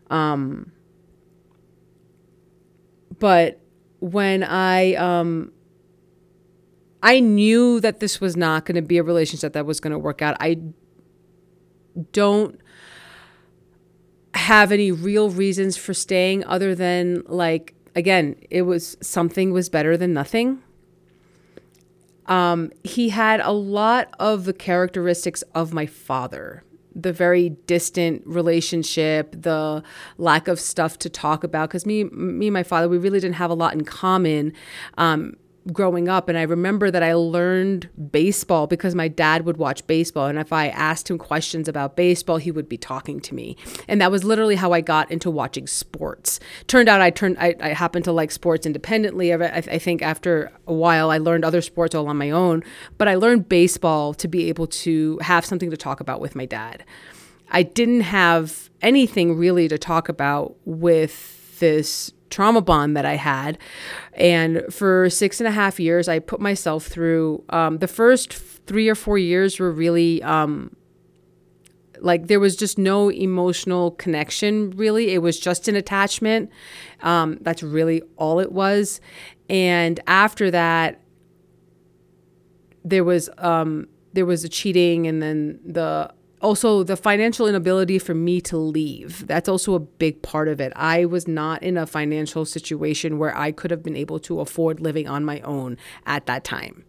Um, 0.10 0.72
but 3.20 3.60
when 4.00 4.44
I 4.44 4.96
um, 4.96 5.52
I 7.02 7.20
knew 7.20 7.80
that 7.82 8.00
this 8.00 8.20
was 8.20 8.36
not 8.36 8.66
going 8.66 8.75
to 8.75 8.82
be 8.82 8.98
a 8.98 9.04
relationship 9.04 9.54
that 9.54 9.66
was 9.66 9.80
going 9.80 9.94
to 9.94 10.00
work 10.00 10.22
out. 10.22 10.36
I 10.40 10.60
don't 12.12 12.60
have 14.34 14.72
any 14.72 14.92
real 14.92 15.30
reasons 15.30 15.78
for 15.78 15.94
staying 15.94 16.44
other 16.46 16.75
than 16.75 17.24
like 17.28 17.74
again, 17.96 18.36
it 18.50 18.64
was 18.64 18.98
something 19.02 19.52
was 19.52 19.70
better 19.70 19.96
than 19.96 20.14
nothing. 20.14 20.62
Um, 22.27 22.72
he 22.84 23.10
had 23.10 23.39
a 23.41 23.51
lot 23.51 24.13
of 24.20 24.46
the 24.46 24.53
characteristics 24.53 25.44
of 25.53 25.74
my 25.74 25.86
father 25.86 26.63
the 26.96 27.12
very 27.12 27.50
distant 27.50 28.24
relationship, 28.25 29.36
the 29.38 29.84
lack 30.17 30.48
of 30.48 30.60
stuff 30.60 30.98
to 31.00 31.10
talk 31.10 31.44
about. 31.44 31.67
Because 31.67 31.86
me, 31.86 32.05
me 32.05 32.48
and 32.48 32.53
my 32.53 32.63
father, 32.63 32.88
we 32.88 32.98
really 32.98 33.20
didn't 33.20 33.36
have 33.36 33.51
a 33.51 33.53
lot 33.53 33.74
in 33.74 33.84
common. 33.84 34.53
Um, 34.98 35.36
growing 35.72 36.07
up 36.07 36.29
and 36.29 36.38
I 36.38 36.43
remember 36.43 36.91
that 36.91 37.01
I 37.01 37.13
learned 37.13 37.89
baseball 38.12 38.67
because 38.67 38.93
my 38.93 39.07
dad 39.07 39.45
would 39.45 39.57
watch 39.57 39.86
baseball 39.88 40.27
and 40.27 40.38
if 40.38 40.53
I 40.53 40.67
asked 40.69 41.10
him 41.10 41.17
questions 41.17 41.67
about 41.67 41.95
baseball 41.95 42.38
he 42.38 42.51
would 42.51 42.69
be 42.69 42.77
talking 42.77 43.19
to 43.22 43.34
me. 43.34 43.57
And 43.88 44.00
that 44.00 44.12
was 44.12 44.24
literally 44.24 44.55
how 44.55 44.74
I 44.74 44.81
got 44.81 45.10
into 45.10 45.31
watching 45.31 45.65
sports. 45.65 46.39
Turned 46.67 46.88
out 46.88 47.01
I 47.01 47.10
turned 47.10 47.38
I, 47.39 47.55
I 47.60 47.69
happened 47.69 48.05
to 48.05 48.12
like 48.12 48.31
sports 48.31 48.65
independently 48.65 49.34
I, 49.34 49.38
I 49.38 49.79
think 49.79 50.01
after 50.01 50.51
a 50.67 50.74
while 50.74 51.10
I 51.10 51.17
learned 51.17 51.43
other 51.43 51.62
sports 51.62 51.95
all 51.95 52.07
on 52.07 52.17
my 52.17 52.29
own 52.29 52.63
but 52.98 53.07
I 53.07 53.15
learned 53.15 53.50
baseball 53.50 54.13
to 54.15 54.27
be 54.27 54.50
able 54.50 54.67
to 54.67 55.17
have 55.19 55.45
something 55.45 55.72
to 55.72 55.77
talk 55.77 56.00
about 56.00 56.22
with 56.22 56.36
my 56.36 56.45
dad. 56.45 56.84
I 57.50 57.63
didn't 57.63 58.01
have 58.01 58.69
anything 58.81 59.38
really 59.38 59.67
to 59.67 59.77
talk 59.77 60.10
about 60.10 60.55
with 60.65 61.60
this 61.60 62.12
trauma 62.29 62.62
bond 62.62 62.96
that 62.98 63.05
I 63.05 63.15
had. 63.15 63.58
And 64.13 64.63
for 64.70 65.10
six 65.10 65.39
and 65.39 65.48
a 65.48 65.51
half 65.51 65.79
years, 65.79 66.08
I 66.08 66.20
put 66.20 66.39
myself 66.39 66.86
through 66.86 67.44
um, 67.50 67.77
the 67.79 67.88
first 67.88 68.34
three 68.34 68.89
or 68.89 68.96
four 68.96 69.17
years 69.17 69.60
were 69.60 69.72
really. 69.72 70.22
Um, 70.24 70.75
like 72.01 72.27
there 72.27 72.41
was 72.41 72.58
just 72.58 72.77
no 72.77 73.10
emotional 73.10 73.91
connection 73.91 74.70
really 74.72 75.12
it 75.12 75.20
was 75.20 75.39
just 75.39 75.70
an 75.70 75.77
attachment 75.77 76.51
um, 77.01 77.38
that's 77.39 77.63
really 77.63 78.01
all 78.17 78.41
it 78.41 78.51
was 78.51 79.00
and 79.50 80.01
after 80.05 80.51
that 80.51 81.00
there 82.84 83.03
was 83.03 83.29
um, 83.38 83.88
there 84.13 84.25
was 84.25 84.44
a 84.44 84.50
cheating 84.50 85.08
and 85.08 85.22
then 85.22 85.60
the 85.65 86.13
also 86.42 86.84
the 86.84 86.98
financial 86.98 87.48
inability 87.48 87.98
for 87.98 88.13
me 88.13 88.42
to 88.42 88.58
leave 88.58 89.25
that's 89.27 89.50
also 89.50 89.74
a 89.74 89.80
big 89.80 90.22
part 90.22 90.48
of 90.48 90.60
it 90.60 90.72
i 90.75 91.06
was 91.06 91.27
not 91.27 91.62
in 91.63 91.77
a 91.77 91.86
financial 91.86 92.46
situation 92.46 93.18
where 93.18 93.36
i 93.38 93.51
could 93.51 93.72
have 93.72 93.84
been 93.84 93.96
able 93.96 94.20
to 94.20 94.39
afford 94.39 94.80
living 94.80 95.08
on 95.08 95.24
my 95.24 95.39
own 95.42 95.77
at 96.06 96.25
that 96.25 96.44
time 96.44 96.84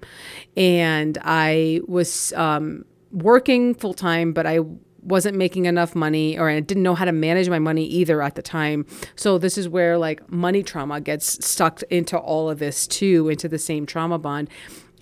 and 0.56 1.18
i 1.22 1.80
was 1.86 2.32
um, 2.34 2.84
working 3.12 3.74
full 3.74 3.94
time 3.94 4.32
but 4.32 4.46
i 4.46 4.58
wasn't 5.06 5.36
making 5.36 5.66
enough 5.66 5.94
money 5.94 6.36
or 6.36 6.50
I 6.50 6.58
didn't 6.60 6.82
know 6.82 6.94
how 6.94 7.04
to 7.04 7.12
manage 7.12 7.48
my 7.48 7.60
money 7.60 7.84
either 7.86 8.20
at 8.20 8.34
the 8.34 8.42
time. 8.42 8.86
So 9.14 9.38
this 9.38 9.56
is 9.56 9.68
where 9.68 9.96
like 9.96 10.28
money 10.30 10.64
trauma 10.64 11.00
gets 11.00 11.46
stuck 11.46 11.82
into 11.84 12.18
all 12.18 12.50
of 12.50 12.58
this 12.58 12.88
too, 12.88 13.28
into 13.28 13.48
the 13.48 13.58
same 13.58 13.86
trauma 13.86 14.18
bond. 14.18 14.50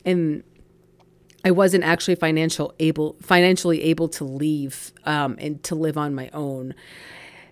And 0.04 0.44
I 1.44 1.50
wasn't 1.50 1.84
actually 1.84 2.14
financial 2.14 2.74
able 2.78 3.16
financially 3.20 3.82
able 3.82 4.08
to 4.08 4.24
leave 4.24 4.92
um, 5.04 5.36
and 5.38 5.62
to 5.64 5.74
live 5.74 5.98
on 5.98 6.14
my 6.14 6.30
own. 6.32 6.74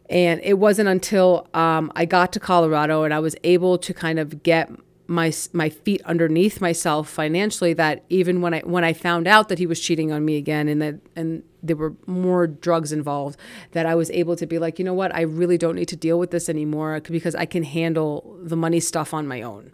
And 0.08 0.40
it 0.42 0.58
wasn't 0.58 0.88
until 0.88 1.48
um, 1.54 1.92
I 1.94 2.04
got 2.04 2.32
to 2.32 2.40
Colorado 2.40 3.04
and 3.04 3.14
I 3.14 3.18
was 3.18 3.36
able 3.44 3.78
to 3.78 3.94
kind 3.94 4.18
of 4.18 4.42
get 4.42 4.70
my 5.06 5.32
my 5.52 5.68
feet 5.68 6.00
underneath 6.04 6.60
myself 6.60 7.08
financially 7.08 7.74
that 7.74 8.02
even 8.08 8.40
when 8.40 8.54
I 8.54 8.60
when 8.60 8.82
I 8.84 8.92
found 8.94 9.26
out 9.26 9.48
that 9.48 9.58
he 9.58 9.66
was 9.66 9.78
cheating 9.80 10.10
on 10.10 10.24
me 10.24 10.36
again 10.36 10.68
and 10.68 10.80
that 10.80 10.94
and 11.14 11.42
there 11.62 11.76
were 11.76 11.94
more 12.06 12.46
drugs 12.46 12.92
involved 12.92 13.38
that 13.72 13.84
I 13.84 13.94
was 13.94 14.10
able 14.10 14.36
to 14.36 14.46
be 14.46 14.58
like 14.58 14.78
you 14.78 14.84
know 14.84 14.94
what 14.94 15.14
I 15.14 15.22
really 15.22 15.58
don't 15.58 15.76
need 15.76 15.88
to 15.88 15.96
deal 15.96 16.18
with 16.18 16.30
this 16.30 16.48
anymore 16.48 17.00
because 17.00 17.34
I 17.34 17.44
can 17.44 17.62
handle 17.62 18.38
the 18.40 18.56
money 18.56 18.80
stuff 18.80 19.12
on 19.12 19.26
my 19.26 19.42
own. 19.42 19.72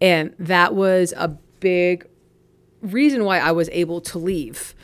And 0.00 0.34
that 0.38 0.74
was 0.74 1.12
a 1.16 1.28
big 1.60 2.06
reason 2.82 3.24
why 3.24 3.38
I 3.38 3.52
was 3.52 3.68
able 3.70 4.00
to 4.02 4.18
leave. 4.18 4.74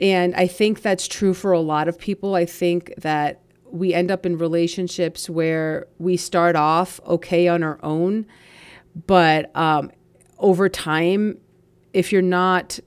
And 0.00 0.34
I 0.34 0.46
think 0.46 0.82
that's 0.82 1.08
true 1.08 1.34
for 1.34 1.52
a 1.52 1.60
lot 1.60 1.88
of 1.88 1.98
people. 1.98 2.34
I 2.34 2.44
think 2.44 2.92
that 2.98 3.42
we 3.70 3.94
end 3.94 4.10
up 4.10 4.24
in 4.26 4.38
relationships 4.38 5.28
where 5.28 5.86
we 5.98 6.16
start 6.16 6.56
off 6.56 7.00
okay 7.06 7.48
on 7.48 7.62
our 7.62 7.78
own, 7.82 8.26
but 9.06 9.54
um, 9.56 9.90
over 10.38 10.68
time, 10.68 11.38
if 11.92 12.12
you're 12.12 12.22
not 12.22 12.78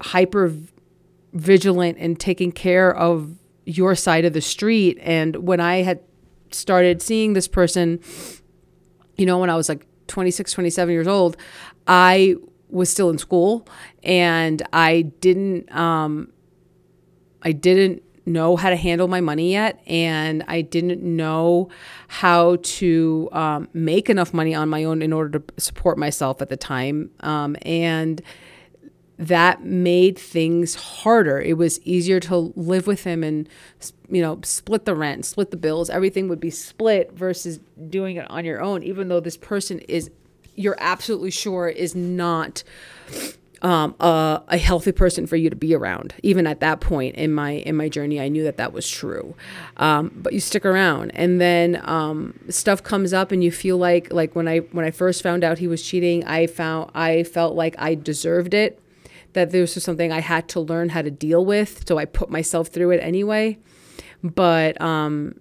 hyper 0.00 0.52
vigilant 1.32 1.98
and 1.98 2.18
taking 2.18 2.50
care 2.52 2.94
of 2.94 3.36
your 3.64 3.94
side 3.94 4.24
of 4.24 4.32
the 4.32 4.40
street, 4.40 4.98
and 5.00 5.36
when 5.36 5.60
I 5.60 5.82
had 5.82 6.00
started 6.50 7.02
seeing 7.02 7.32
this 7.32 7.48
person, 7.48 8.00
you 9.16 9.26
know, 9.26 9.38
when 9.38 9.50
I 9.50 9.56
was 9.56 9.68
like 9.68 9.86
26, 10.08 10.52
27 10.52 10.92
years 10.92 11.06
old, 11.06 11.36
I 11.86 12.36
was 12.72 12.90
still 12.90 13.10
in 13.10 13.18
school 13.18 13.66
and 14.02 14.62
I 14.72 15.02
didn't 15.02 15.70
um, 15.74 16.32
I 17.42 17.52
didn't 17.52 18.02
know 18.26 18.56
how 18.56 18.70
to 18.70 18.76
handle 18.76 19.08
my 19.08 19.20
money 19.20 19.52
yet, 19.52 19.82
and 19.86 20.44
I 20.46 20.60
didn't 20.60 21.02
know 21.02 21.68
how 22.08 22.56
to 22.62 23.28
um, 23.32 23.68
make 23.72 24.08
enough 24.08 24.32
money 24.32 24.54
on 24.54 24.68
my 24.68 24.84
own 24.84 25.02
in 25.02 25.12
order 25.12 25.38
to 25.38 25.60
support 25.60 25.98
myself 25.98 26.40
at 26.40 26.48
the 26.48 26.56
time. 26.56 27.10
Um, 27.20 27.56
and 27.62 28.22
that 29.18 29.64
made 29.64 30.18
things 30.18 30.74
harder. 30.74 31.40
It 31.40 31.56
was 31.56 31.80
easier 31.82 32.18
to 32.20 32.52
live 32.56 32.86
with 32.86 33.04
him 33.04 33.22
and, 33.22 33.48
you 34.08 34.22
know, 34.22 34.40
split 34.42 34.84
the 34.84 34.94
rent, 34.94 35.24
split 35.24 35.50
the 35.50 35.56
bills. 35.56 35.90
Everything 35.90 36.28
would 36.28 36.40
be 36.40 36.50
split 36.50 37.12
versus 37.12 37.60
doing 37.88 38.16
it 38.16 38.28
on 38.30 38.44
your 38.44 38.60
own, 38.60 38.82
even 38.82 39.08
though 39.08 39.20
this 39.20 39.36
person 39.36 39.78
is, 39.80 40.10
you're 40.54 40.76
absolutely 40.78 41.30
sure, 41.30 41.68
is 41.68 41.94
not 41.94 42.62
um, 43.62 43.94
a, 44.00 44.42
a, 44.48 44.58
healthy 44.58 44.90
person 44.90 45.26
for 45.26 45.36
you 45.36 45.48
to 45.48 45.56
be 45.56 45.74
around. 45.74 46.14
Even 46.24 46.48
at 46.48 46.60
that 46.60 46.80
point 46.80 47.14
in 47.14 47.32
my 47.32 47.52
in 47.52 47.76
my 47.76 47.88
journey, 47.88 48.20
I 48.20 48.28
knew 48.28 48.42
that 48.42 48.56
that 48.56 48.72
was 48.72 48.88
true. 48.88 49.36
Um, 49.76 50.12
but 50.16 50.32
you 50.32 50.40
stick 50.40 50.66
around, 50.66 51.12
and 51.12 51.40
then 51.40 51.80
um, 51.88 52.38
stuff 52.48 52.82
comes 52.82 53.12
up, 53.12 53.30
and 53.30 53.42
you 53.42 53.52
feel 53.52 53.78
like 53.78 54.12
like 54.12 54.34
when 54.34 54.48
I 54.48 54.58
when 54.58 54.84
I 54.84 54.90
first 54.90 55.22
found 55.22 55.44
out 55.44 55.58
he 55.58 55.68
was 55.68 55.82
cheating, 55.82 56.24
I 56.24 56.48
found 56.48 56.90
I 56.94 57.22
felt 57.22 57.54
like 57.54 57.76
I 57.78 57.94
deserved 57.94 58.52
it. 58.52 58.80
That 59.34 59.50
this 59.50 59.76
was 59.76 59.84
something 59.84 60.12
I 60.12 60.20
had 60.20 60.48
to 60.50 60.60
learn 60.60 60.90
how 60.90 61.02
to 61.02 61.10
deal 61.10 61.44
with, 61.44 61.86
so 61.88 61.98
I 61.98 62.04
put 62.04 62.30
myself 62.30 62.68
through 62.68 62.90
it 62.90 62.98
anyway. 62.98 63.58
But 64.22 64.80
um, 64.80 65.36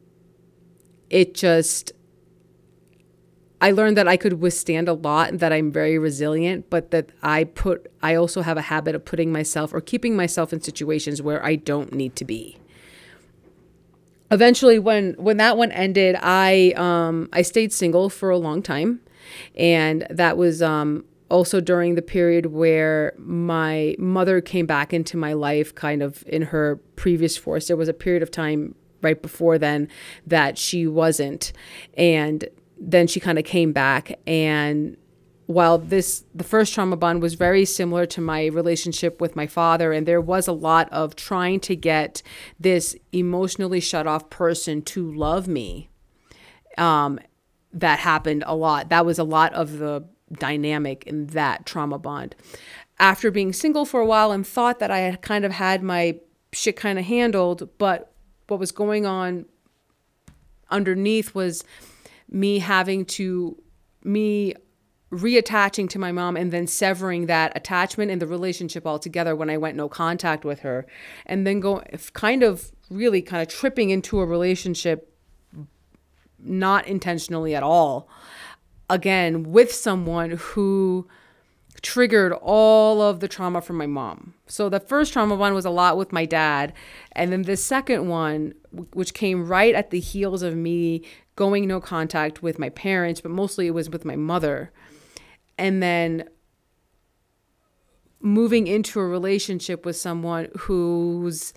it 1.10 1.34
just 1.34 1.91
I 3.62 3.70
learned 3.70 3.96
that 3.98 4.08
I 4.08 4.18
could 4.18 4.41
withstand 4.41 4.89
a 4.89 4.94
lot 4.94 5.30
and 5.30 5.39
that 5.39 5.53
I'm 5.53 5.72
very 5.72 6.00
resilient, 6.00 6.70
but 6.72 6.89
that 6.89 7.12
I 7.22 7.44
put 7.44 7.91
I 8.01 8.15
also 8.15 8.41
have 8.41 8.58
a 8.58 8.62
habit 8.62 8.96
of 8.96 9.06
putting 9.06 9.32
myself 9.32 9.72
or 9.72 9.80
keeping 9.82 10.15
myself 10.15 10.51
in 10.51 10.62
situations 10.62 11.22
where 11.22 11.46
I 11.46 11.56
don't 11.56 11.94
need 11.94 12.15
to 12.15 12.25
be. 12.25 12.58
Eventually 14.32 14.80
when 14.80 15.13
when 15.13 15.38
that 15.38 15.58
one 15.58 15.72
ended, 15.72 16.15
I 16.22 16.74
um 16.75 17.30
I 17.32 17.44
stayed 17.44 17.72
single 17.72 18.10
for 18.10 18.32
a 18.32 18.38
long 18.38 18.63
time. 18.63 19.01
And 19.56 20.08
that 20.10 20.38
was 20.38 20.63
um 20.63 21.06
also 21.30 21.62
during 21.62 21.94
the 21.94 22.01
period 22.01 22.48
where 22.48 23.13
my 23.18 23.96
mother 24.00 24.41
came 24.41 24.65
back 24.65 24.91
into 24.91 25.18
my 25.18 25.34
life 25.34 25.74
kind 25.75 26.01
of 26.01 26.24
in 26.25 26.41
her 26.41 26.77
previous 26.96 27.38
force. 27.38 27.68
There 27.68 27.77
was 27.77 27.88
a 27.88 27.94
period 27.94 28.24
of 28.24 28.32
time 28.32 28.74
right 29.03 29.22
before 29.22 29.60
then 29.60 29.88
that 30.25 30.58
she 30.58 30.88
wasn't. 30.88 31.53
And 31.96 32.50
then 32.81 33.07
she 33.07 33.19
kind 33.19 33.38
of 33.38 33.45
came 33.45 33.71
back. 33.71 34.19
And 34.25 34.97
while 35.45 35.77
this 35.77 36.23
the 36.33 36.43
first 36.43 36.73
trauma 36.73 36.97
bond 36.97 37.21
was 37.21 37.35
very 37.35 37.65
similar 37.65 38.05
to 38.05 38.21
my 38.21 38.47
relationship 38.47 39.19
with 39.21 39.35
my 39.35 39.45
father 39.45 39.91
and 39.91 40.07
there 40.07 40.21
was 40.21 40.47
a 40.47 40.53
lot 40.53 40.89
of 40.91 41.15
trying 41.15 41.59
to 41.59 41.75
get 41.75 42.21
this 42.59 42.95
emotionally 43.11 43.81
shut 43.81 44.07
off 44.07 44.29
person 44.29 44.81
to 44.81 45.11
love 45.11 45.47
me 45.47 45.89
um, 46.77 47.19
that 47.73 48.00
happened 48.00 48.43
a 48.47 48.55
lot. 48.55 48.89
That 48.89 49.05
was 49.05 49.19
a 49.19 49.23
lot 49.25 49.53
of 49.53 49.77
the 49.77 50.05
dynamic 50.31 51.03
in 51.05 51.27
that 51.27 51.65
trauma 51.65 52.00
bond. 52.00 52.35
After 52.97 53.29
being 53.29 53.51
single 53.51 53.83
for 53.85 54.00
a 54.00 54.05
while 54.05 54.31
and 54.31 54.45
thought 54.45 54.79
that 54.79 54.91
i 54.91 55.00
had 55.00 55.21
kind 55.21 55.43
of 55.43 55.51
had 55.51 55.83
my 55.83 56.19
shit 56.53 56.75
kind 56.75 57.00
of 57.00 57.05
handled 57.05 57.69
but 57.77 58.13
what 58.47 58.59
was 58.59 58.71
going 58.71 59.05
on 59.05 59.45
underneath 60.69 61.34
was 61.34 61.63
me 62.32 62.60
having 62.60 63.06
to 63.06 63.62
me 64.04 64.56
reattaching 65.12 65.89
to 65.89 66.00
my 66.00 66.12
mom 66.12 66.38
and 66.38 66.52
then 66.52 66.65
severing 66.65 67.26
that 67.26 67.52
attachment 67.56 68.10
and 68.10 68.22
the 68.22 68.28
relationship 68.28 68.88
altogether 68.88 69.36
when 69.36 69.50
I 69.50 69.58
went 69.58 69.76
no 69.76 69.89
contact 69.89 70.46
with 70.46 70.62
her. 70.62 70.88
And 71.26 71.46
then 71.46 71.60
go 71.60 71.84
kind 72.13 72.44
of 72.44 72.72
really 72.89 73.22
kind 73.22 73.41
of 73.41 73.50
tripping 73.50 73.89
into 73.89 74.20
a 74.20 74.26
relationship 74.26 75.13
not 76.39 76.88
intentionally 76.88 77.54
at 77.54 77.63
all. 77.63 78.08
Again 78.89 79.52
with 79.52 79.72
someone 79.74 80.32
who 80.32 81.08
triggered 81.82 82.34
all 82.34 83.02
of 83.02 83.20
the 83.20 83.28
trauma 83.28 83.62
from 83.62 83.78
my 83.78 83.88
mom. 83.88 84.34
So 84.48 84.70
the 84.70 84.80
first 84.80 85.13
trauma 85.13 85.36
one 85.36 85.54
was 85.54 85.65
a 85.65 85.70
lot 85.70 85.98
with 85.98 86.12
my 86.12 86.26
dad. 86.26 86.74
And 87.13 87.32
then 87.32 87.44
the 87.44 87.58
second 87.58 88.08
one 88.08 88.54
which 88.94 89.13
came 89.13 89.46
right 89.46 89.76
at 89.76 89.89
the 89.89 90.00
heels 90.00 90.41
of 90.41 90.56
me 90.56 91.04
going 91.36 91.67
no 91.67 91.80
contact 91.80 92.44
with 92.44 92.60
my 92.60 92.70
parents, 92.70 93.22
but 93.22 93.32
mostly 93.32 93.67
it 93.67 93.74
was 93.74 93.89
with 93.89 94.06
my 94.06 94.15
mother. 94.15 94.72
And 95.58 95.82
then 95.82 96.30
moving 98.20 98.67
into 98.67 99.00
a 99.00 99.06
relationship 99.06 99.86
with 99.86 99.96
someone 99.96 100.50
whose 100.60 101.54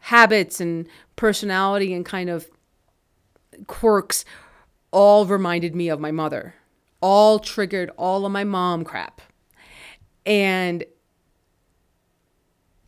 habits 0.00 0.60
and 0.60 0.86
personality 1.16 1.94
and 1.94 2.04
kind 2.04 2.28
of 2.28 2.48
quirks 3.66 4.24
all 4.90 5.24
reminded 5.26 5.74
me 5.74 5.88
of 5.88 6.00
my 6.00 6.10
mother, 6.10 6.54
all 7.00 7.38
triggered 7.38 7.90
all 7.96 8.26
of 8.26 8.32
my 8.32 8.44
mom 8.44 8.84
crap. 8.84 9.20
And 10.26 10.84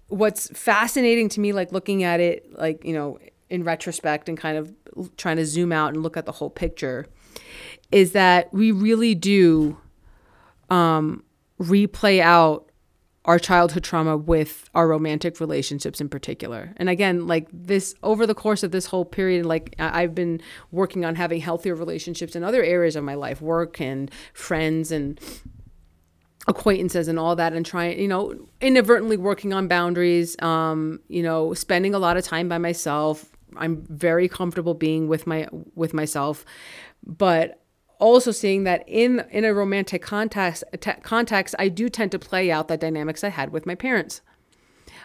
what's 0.08 0.48
fascinating 0.48 1.28
to 1.30 1.40
me, 1.40 1.52
like 1.52 1.72
looking 1.72 2.02
at 2.02 2.20
it, 2.20 2.58
like, 2.58 2.84
you 2.84 2.92
know, 2.92 3.18
in 3.54 3.64
retrospect 3.64 4.28
and 4.28 4.36
kind 4.36 4.58
of 4.58 4.74
trying 5.16 5.36
to 5.36 5.46
zoom 5.46 5.72
out 5.72 5.94
and 5.94 6.02
look 6.02 6.16
at 6.16 6.26
the 6.26 6.32
whole 6.32 6.50
picture 6.50 7.06
is 7.90 8.12
that 8.12 8.52
we 8.52 8.72
really 8.72 9.14
do 9.14 9.78
um, 10.70 11.22
replay 11.60 12.20
out 12.20 12.70
our 13.24 13.38
childhood 13.38 13.82
trauma 13.82 14.16
with 14.16 14.68
our 14.74 14.86
romantic 14.86 15.40
relationships 15.40 16.00
in 16.00 16.08
particular. 16.10 16.74
And 16.76 16.90
again, 16.90 17.26
like 17.26 17.48
this 17.52 17.94
over 18.02 18.26
the 18.26 18.34
course 18.34 18.62
of 18.62 18.70
this 18.70 18.86
whole 18.86 19.06
period, 19.06 19.46
like 19.46 19.74
I've 19.78 20.14
been 20.14 20.42
working 20.70 21.06
on 21.06 21.14
having 21.14 21.40
healthier 21.40 21.74
relationships 21.74 22.36
in 22.36 22.44
other 22.44 22.62
areas 22.62 22.96
of 22.96 23.04
my 23.04 23.14
life, 23.14 23.40
work 23.40 23.80
and 23.80 24.10
friends 24.34 24.92
and 24.92 25.18
acquaintances 26.46 27.08
and 27.08 27.18
all 27.18 27.34
that 27.36 27.54
and 27.54 27.64
trying 27.64 27.98
you 27.98 28.06
know 28.06 28.34
inadvertently 28.60 29.16
working 29.16 29.54
on 29.54 29.66
boundaries 29.66 30.36
um 30.42 31.00
you 31.08 31.22
know 31.22 31.54
spending 31.54 31.94
a 31.94 31.98
lot 31.98 32.18
of 32.18 32.24
time 32.24 32.50
by 32.50 32.58
myself 32.58 33.33
I'm 33.58 33.84
very 33.88 34.28
comfortable 34.28 34.74
being 34.74 35.08
with 35.08 35.26
my 35.26 35.48
with 35.74 35.94
myself, 35.94 36.44
but 37.04 37.60
also 37.98 38.30
seeing 38.30 38.64
that 38.64 38.84
in 38.86 39.24
in 39.30 39.44
a 39.44 39.54
romantic 39.54 40.02
context 40.02 40.64
context 41.02 41.54
I 41.58 41.68
do 41.68 41.88
tend 41.88 42.10
to 42.12 42.18
play 42.18 42.50
out 42.50 42.68
the 42.68 42.76
dynamics 42.76 43.24
I 43.24 43.28
had 43.28 43.50
with 43.50 43.66
my 43.66 43.74
parents. 43.74 44.20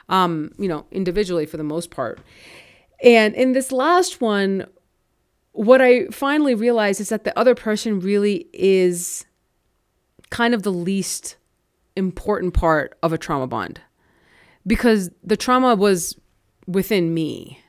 Um, 0.09 0.51
you 0.57 0.67
know, 0.67 0.85
individually 0.91 1.45
for 1.45 1.57
the 1.57 1.63
most 1.63 1.91
part. 1.91 2.19
And 3.03 3.35
in 3.35 3.51
this 3.53 3.71
last 3.71 4.21
one, 4.21 4.65
what 5.51 5.81
I 5.81 6.07
finally 6.07 6.55
realized 6.55 6.99
is 6.99 7.09
that 7.09 7.25
the 7.25 7.37
other 7.37 7.53
person 7.53 7.99
really 7.99 8.47
is 8.53 9.25
kind 10.29 10.53
of 10.53 10.63
the 10.63 10.71
least 10.71 11.37
important 11.95 12.53
part 12.53 12.97
of 13.03 13.13
a 13.13 13.17
trauma 13.17 13.47
bond 13.47 13.81
because 14.65 15.09
the 15.23 15.37
trauma 15.37 15.75
was 15.75 16.17
within 16.67 17.13
me 17.13 17.59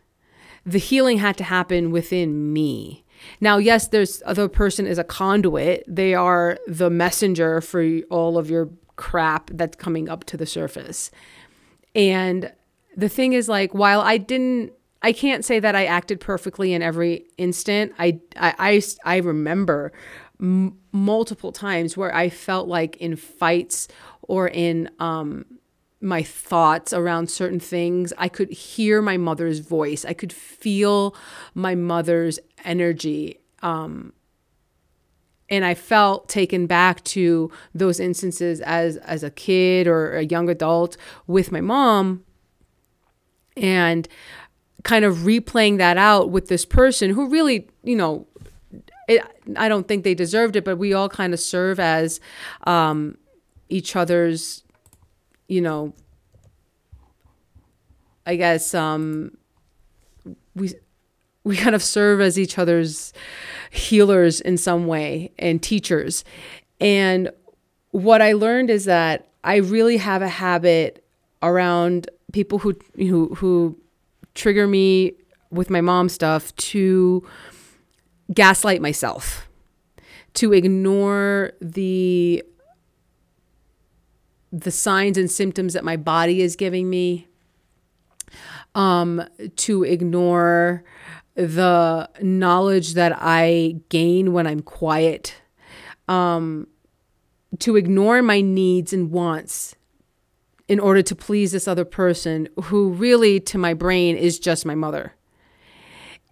the 0.64 0.78
healing 0.78 1.18
had 1.18 1.36
to 1.38 1.44
happen 1.44 1.90
within 1.90 2.52
me. 2.52 3.04
Now, 3.40 3.58
yes, 3.58 3.88
there's 3.88 4.22
other 4.24 4.48
person 4.48 4.86
is 4.86 4.98
a 4.98 5.04
conduit. 5.04 5.84
They 5.86 6.14
are 6.14 6.58
the 6.66 6.90
messenger 6.90 7.60
for 7.60 8.00
all 8.10 8.38
of 8.38 8.50
your 8.50 8.70
crap 8.96 9.50
that's 9.52 9.76
coming 9.76 10.08
up 10.08 10.24
to 10.24 10.36
the 10.36 10.46
surface. 10.46 11.10
And 11.94 12.52
the 12.96 13.08
thing 13.08 13.32
is 13.32 13.48
like 13.48 13.72
while 13.72 14.00
I 14.00 14.18
didn't 14.18 14.72
I 15.02 15.12
can't 15.12 15.44
say 15.44 15.60
that 15.60 15.74
I 15.74 15.86
acted 15.86 16.20
perfectly 16.20 16.74
in 16.74 16.82
every 16.82 17.24
instant. 17.38 17.92
I 17.98 18.20
I 18.36 18.54
I, 18.58 18.82
I 19.04 19.16
remember 19.18 19.92
m- 20.40 20.76
multiple 20.92 21.52
times 21.52 21.96
where 21.96 22.14
I 22.14 22.28
felt 22.28 22.68
like 22.68 22.96
in 22.96 23.16
fights 23.16 23.88
or 24.22 24.48
in 24.48 24.90
um 24.98 25.46
my 26.00 26.22
thoughts 26.22 26.92
around 26.92 27.28
certain 27.30 27.60
things. 27.60 28.12
I 28.16 28.28
could 28.28 28.50
hear 28.50 29.02
my 29.02 29.16
mother's 29.16 29.58
voice. 29.58 30.04
I 30.04 30.14
could 30.14 30.32
feel 30.32 31.14
my 31.54 31.74
mother's 31.74 32.38
energy. 32.64 33.38
Um, 33.62 34.14
and 35.50 35.64
I 35.64 35.74
felt 35.74 36.28
taken 36.28 36.66
back 36.66 37.02
to 37.04 37.50
those 37.74 38.00
instances 38.00 38.60
as 38.60 38.96
as 38.98 39.22
a 39.24 39.30
kid 39.30 39.86
or 39.86 40.16
a 40.16 40.24
young 40.24 40.48
adult 40.48 40.96
with 41.26 41.50
my 41.50 41.60
mom 41.60 42.24
and 43.56 44.08
kind 44.84 45.04
of 45.04 45.18
replaying 45.18 45.78
that 45.78 45.98
out 45.98 46.30
with 46.30 46.48
this 46.48 46.64
person 46.64 47.10
who 47.10 47.28
really, 47.28 47.68
you 47.82 47.96
know, 47.96 48.26
it, 49.08 49.22
I 49.56 49.68
don't 49.68 49.86
think 49.86 50.04
they 50.04 50.14
deserved 50.14 50.56
it, 50.56 50.64
but 50.64 50.78
we 50.78 50.94
all 50.94 51.08
kind 51.08 51.34
of 51.34 51.40
serve 51.40 51.80
as 51.80 52.20
um, 52.64 53.18
each 53.68 53.96
other's 53.96 54.62
you 55.50 55.60
know, 55.60 55.92
I 58.24 58.36
guess 58.36 58.72
um, 58.72 59.36
we 60.54 60.74
we 61.42 61.56
kind 61.56 61.74
of 61.74 61.82
serve 61.82 62.20
as 62.20 62.38
each 62.38 62.56
other's 62.56 63.12
healers 63.70 64.40
in 64.40 64.56
some 64.56 64.86
way 64.86 65.32
and 65.38 65.60
teachers. 65.60 66.24
And 66.80 67.30
what 67.90 68.22
I 68.22 68.32
learned 68.32 68.70
is 68.70 68.84
that 68.84 69.28
I 69.42 69.56
really 69.56 69.96
have 69.96 70.22
a 70.22 70.28
habit 70.28 71.04
around 71.42 72.08
people 72.32 72.60
who 72.60 72.76
who 72.94 73.34
who 73.34 73.76
trigger 74.34 74.68
me 74.68 75.14
with 75.50 75.68
my 75.68 75.80
mom 75.80 76.08
stuff 76.08 76.54
to 76.56 77.26
gaslight 78.32 78.80
myself, 78.80 79.48
to 80.34 80.52
ignore 80.52 81.54
the 81.60 82.44
the 84.52 84.70
signs 84.70 85.16
and 85.16 85.30
symptoms 85.30 85.74
that 85.74 85.84
my 85.84 85.96
body 85.96 86.40
is 86.42 86.56
giving 86.56 86.90
me, 86.90 87.28
um, 88.74 89.22
to 89.56 89.84
ignore 89.84 90.84
the 91.34 92.08
knowledge 92.20 92.94
that 92.94 93.12
I 93.16 93.76
gain 93.88 94.32
when 94.32 94.46
I'm 94.46 94.60
quiet, 94.60 95.40
um, 96.08 96.66
to 97.60 97.76
ignore 97.76 98.22
my 98.22 98.40
needs 98.40 98.92
and 98.92 99.10
wants 99.10 99.76
in 100.68 100.78
order 100.78 101.02
to 101.02 101.16
please 101.16 101.52
this 101.52 101.66
other 101.66 101.84
person 101.84 102.48
who 102.64 102.90
really, 102.90 103.40
to 103.40 103.58
my 103.58 103.74
brain, 103.74 104.16
is 104.16 104.38
just 104.38 104.64
my 104.64 104.74
mother. 104.74 105.14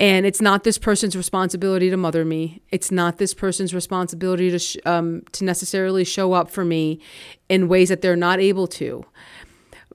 And 0.00 0.24
it's 0.26 0.40
not 0.40 0.62
this 0.62 0.78
person's 0.78 1.16
responsibility 1.16 1.90
to 1.90 1.96
mother 1.96 2.24
me. 2.24 2.62
It's 2.70 2.92
not 2.92 3.18
this 3.18 3.34
person's 3.34 3.74
responsibility 3.74 4.50
to 4.50 4.58
sh- 4.58 4.76
um, 4.86 5.22
to 5.32 5.44
necessarily 5.44 6.04
show 6.04 6.34
up 6.34 6.50
for 6.50 6.64
me 6.64 7.00
in 7.48 7.68
ways 7.68 7.88
that 7.88 8.00
they're 8.00 8.14
not 8.14 8.38
able 8.38 8.68
to. 8.68 9.04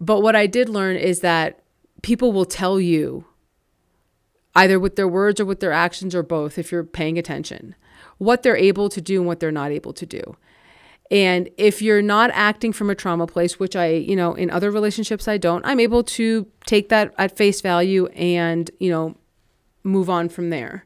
But 0.01 0.21
what 0.21 0.35
I 0.35 0.45
did 0.45 0.67
learn 0.67 0.97
is 0.97 1.21
that 1.21 1.63
people 2.01 2.33
will 2.33 2.45
tell 2.45 2.81
you 2.81 3.25
either 4.55 4.79
with 4.79 4.97
their 4.97 5.07
words 5.07 5.39
or 5.39 5.45
with 5.45 5.61
their 5.61 5.71
actions 5.71 6.13
or 6.13 6.21
both 6.21 6.57
if 6.57 6.71
you're 6.71 6.83
paying 6.83 7.17
attention 7.17 7.75
what 8.17 8.43
they're 8.43 8.57
able 8.57 8.89
to 8.89 9.01
do 9.01 9.19
and 9.19 9.27
what 9.27 9.39
they're 9.39 9.51
not 9.51 9.71
able 9.71 9.93
to 9.93 10.05
do. 10.05 10.37
And 11.11 11.49
if 11.57 11.81
you're 11.81 12.01
not 12.01 12.31
acting 12.33 12.71
from 12.71 12.89
a 12.89 12.95
trauma 12.95 13.27
place, 13.27 13.59
which 13.59 13.75
I, 13.75 13.87
you 13.89 14.15
know, 14.15 14.33
in 14.33 14.49
other 14.49 14.71
relationships 14.71 15.27
I 15.27 15.37
don't, 15.37 15.65
I'm 15.65 15.79
able 15.79 16.03
to 16.03 16.47
take 16.65 16.89
that 16.89 17.13
at 17.17 17.35
face 17.35 17.61
value 17.61 18.07
and, 18.07 18.69
you 18.79 18.89
know, 18.89 19.15
move 19.83 20.09
on 20.09 20.29
from 20.29 20.49
there. 20.49 20.85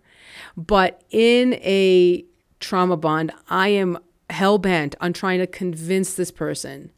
But 0.55 1.03
in 1.09 1.53
a 1.55 2.25
trauma 2.59 2.97
bond, 2.97 3.31
I 3.49 3.69
am 3.69 3.97
hell 4.29 4.57
bent 4.57 4.95
on 4.99 5.13
trying 5.13 5.39
to 5.39 5.47
convince 5.47 6.13
this 6.13 6.31
person 6.31 6.91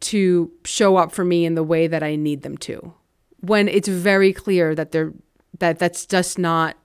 to 0.00 0.50
show 0.64 0.96
up 0.96 1.12
for 1.12 1.24
me 1.24 1.44
in 1.44 1.54
the 1.54 1.62
way 1.62 1.86
that 1.86 2.02
I 2.02 2.16
need 2.16 2.42
them 2.42 2.56
to. 2.58 2.94
When 3.40 3.68
it's 3.68 3.88
very 3.88 4.32
clear 4.32 4.74
that 4.74 4.92
they're 4.92 5.12
that 5.58 5.78
that's 5.78 6.06
just 6.06 6.38
not 6.38 6.76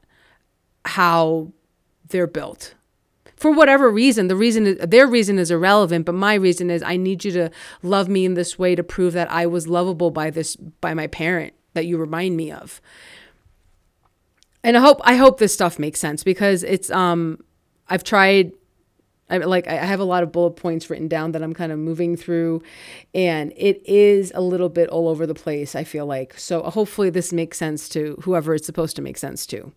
how 0.84 1.52
they're 2.10 2.28
built. 2.28 2.76
For 3.38 3.52
whatever 3.52 3.90
reason, 3.90 4.28
the 4.28 4.36
reason 4.36 4.68
is, 4.68 4.78
their 4.78 5.08
reason 5.08 5.40
is 5.40 5.52
irrelevant, 5.52 6.06
but 6.06 6.16
my 6.16 6.36
reason 6.36 6.70
is 6.70 6.82
I 6.82 6.96
need 6.98 7.26
you 7.26 7.32
to 7.32 7.52
love 7.84 8.08
me 8.08 8.26
in 8.26 8.34
this 8.34 8.58
way 8.58 8.76
to 8.76 8.84
prove 8.84 9.14
that 9.14 9.30
I 9.32 9.46
was 9.46 9.68
lovable 9.68 10.12
by 10.12 10.30
this 10.30 10.56
by 10.56 10.94
my 10.94 11.08
parent 11.08 11.54
that 11.74 11.86
you 11.86 11.98
remind 11.98 12.38
me 12.38 12.52
of 12.52 12.82
and 14.66 14.76
I 14.76 14.80
hope 14.80 15.00
I 15.04 15.16
hope 15.16 15.38
this 15.38 15.54
stuff 15.54 15.78
makes 15.78 16.00
sense 16.00 16.24
because 16.24 16.64
it's 16.64 16.90
um 16.90 17.40
I've 17.88 18.04
tried 18.04 18.52
I 19.30 19.38
like 19.38 19.68
I 19.68 19.76
have 19.76 20.00
a 20.00 20.04
lot 20.04 20.24
of 20.24 20.32
bullet 20.32 20.56
points 20.56 20.90
written 20.90 21.08
down 21.08 21.32
that 21.34 21.44
I'm 21.44 21.54
kind 21.54 21.72
of 21.72 21.78
moving 21.78 22.18
through 22.18 22.64
and 23.14 23.54
it 23.56 23.82
is 23.86 24.32
a 24.36 24.42
little 24.42 24.70
bit 24.70 24.90
all 24.90 25.08
over 25.08 25.28
the 25.28 25.36
place 25.36 25.76
I 25.76 25.84
feel 25.84 26.08
like. 26.08 26.38
So 26.40 26.64
hopefully 26.64 27.12
this 27.12 27.32
makes 27.32 27.58
sense 27.58 27.88
to 27.90 28.18
whoever 28.24 28.56
it's 28.56 28.66
supposed 28.66 28.96
to 28.96 29.04
make 29.04 29.18
sense 29.18 29.46
to. 29.48 29.72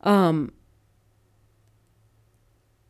Um 0.00 0.52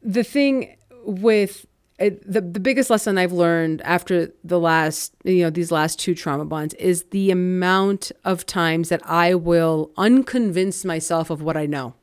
the 0.00 0.24
thing 0.24 0.76
with 1.04 1.66
it, 2.00 2.32
the 2.32 2.40
the 2.40 2.60
biggest 2.60 2.88
lesson 2.88 3.18
I've 3.18 3.32
learned 3.32 3.82
after 3.82 4.32
the 4.42 4.58
last 4.58 5.12
you 5.22 5.42
know 5.44 5.50
these 5.50 5.70
last 5.70 6.00
two 6.00 6.14
trauma 6.14 6.46
bonds 6.46 6.72
is 6.74 7.04
the 7.10 7.30
amount 7.30 8.10
of 8.24 8.46
times 8.46 8.88
that 8.88 9.02
I 9.04 9.34
will 9.34 9.92
unconvince 9.98 10.84
myself 10.84 11.28
of 11.28 11.42
what 11.42 11.56
I 11.56 11.66
know. 11.66 11.94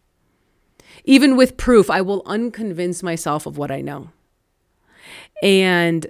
Even 1.03 1.35
with 1.35 1.57
proof, 1.57 1.89
I 1.89 2.01
will 2.01 2.23
unconvince 2.23 3.01
myself 3.01 3.45
of 3.45 3.57
what 3.57 3.71
I 3.71 3.81
know. 3.81 4.11
And 5.41 6.07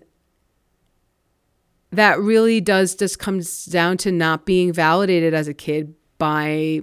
that 1.91 2.19
really 2.19 2.59
does 2.59 2.95
just 2.95 3.19
comes 3.19 3.65
down 3.65 3.97
to 3.97 4.11
not 4.11 4.45
being 4.45 4.73
validated 4.73 5.33
as 5.33 5.47
a 5.47 5.53
kid 5.53 5.93
by 6.17 6.81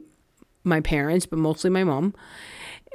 my 0.62 0.80
parents, 0.80 1.26
but 1.26 1.38
mostly 1.38 1.70
my 1.70 1.84
mom. 1.84 2.14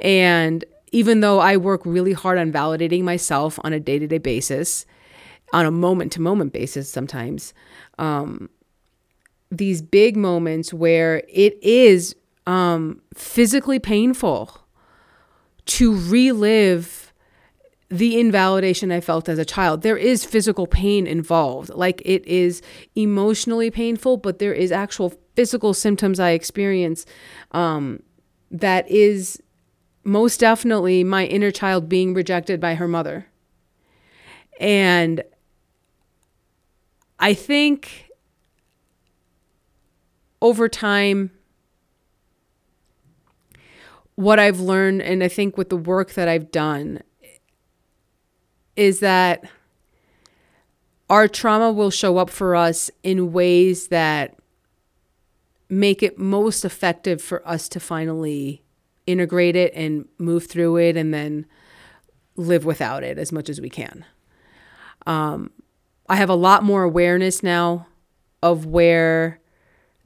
And 0.02 0.64
even 0.92 1.20
though 1.20 1.38
I 1.38 1.56
work 1.56 1.82
really 1.84 2.12
hard 2.12 2.38
on 2.38 2.52
validating 2.52 3.02
myself 3.02 3.58
on 3.64 3.72
a 3.72 3.80
day 3.80 3.98
to 3.98 4.06
day 4.06 4.18
basis, 4.18 4.86
on 5.52 5.66
a 5.66 5.70
moment 5.70 6.12
to 6.12 6.20
moment 6.20 6.52
basis 6.52 6.90
sometimes, 6.90 7.52
um, 7.98 8.48
these 9.50 9.82
big 9.82 10.16
moments 10.16 10.72
where 10.72 11.22
it 11.28 11.60
is 11.62 12.14
um, 12.46 13.00
physically 13.14 13.78
painful 13.78 14.64
to 15.66 15.94
relive 15.94 17.12
the 17.90 18.20
invalidation 18.20 18.92
I 18.92 19.00
felt 19.00 19.28
as 19.28 19.38
a 19.38 19.44
child. 19.44 19.82
There 19.82 19.96
is 19.96 20.24
physical 20.24 20.66
pain 20.68 21.06
involved. 21.06 21.70
Like 21.70 22.00
it 22.04 22.24
is 22.24 22.62
emotionally 22.94 23.70
painful, 23.70 24.18
but 24.18 24.38
there 24.38 24.54
is 24.54 24.70
actual 24.70 25.12
physical 25.34 25.74
symptoms 25.74 26.20
I 26.20 26.30
experience 26.30 27.04
um, 27.50 28.02
that 28.52 28.88
is 28.88 29.42
most 30.04 30.40
definitely 30.40 31.04
my 31.04 31.26
inner 31.26 31.50
child 31.50 31.88
being 31.88 32.14
rejected 32.14 32.60
by 32.60 32.74
her 32.74 32.88
mother. 32.88 33.26
And 34.58 35.22
I 37.18 37.34
think 37.34 38.10
over 40.42 40.68
time, 40.68 41.30
what 44.14 44.38
I've 44.38 44.60
learned, 44.60 45.02
and 45.02 45.22
I 45.22 45.28
think 45.28 45.56
with 45.56 45.70
the 45.70 45.76
work 45.76 46.12
that 46.12 46.28
I've 46.28 46.50
done, 46.50 47.02
is 48.76 49.00
that 49.00 49.44
our 51.08 51.26
trauma 51.26 51.72
will 51.72 51.90
show 51.90 52.18
up 52.18 52.30
for 52.30 52.54
us 52.54 52.90
in 53.02 53.32
ways 53.32 53.88
that 53.88 54.36
make 55.68 56.02
it 56.02 56.18
most 56.18 56.64
effective 56.64 57.20
for 57.20 57.46
us 57.46 57.68
to 57.70 57.80
finally 57.80 58.62
integrate 59.06 59.56
it 59.56 59.72
and 59.74 60.06
move 60.18 60.46
through 60.46 60.76
it 60.76 60.96
and 60.96 61.12
then 61.12 61.46
live 62.36 62.64
without 62.64 63.02
it 63.02 63.18
as 63.18 63.32
much 63.32 63.48
as 63.48 63.60
we 63.60 63.70
can. 63.70 64.04
Um, 65.06 65.50
I 66.08 66.16
have 66.16 66.30
a 66.30 66.34
lot 66.34 66.62
more 66.62 66.82
awareness 66.82 67.42
now 67.42 67.86
of 68.42 68.66
where 68.66 69.40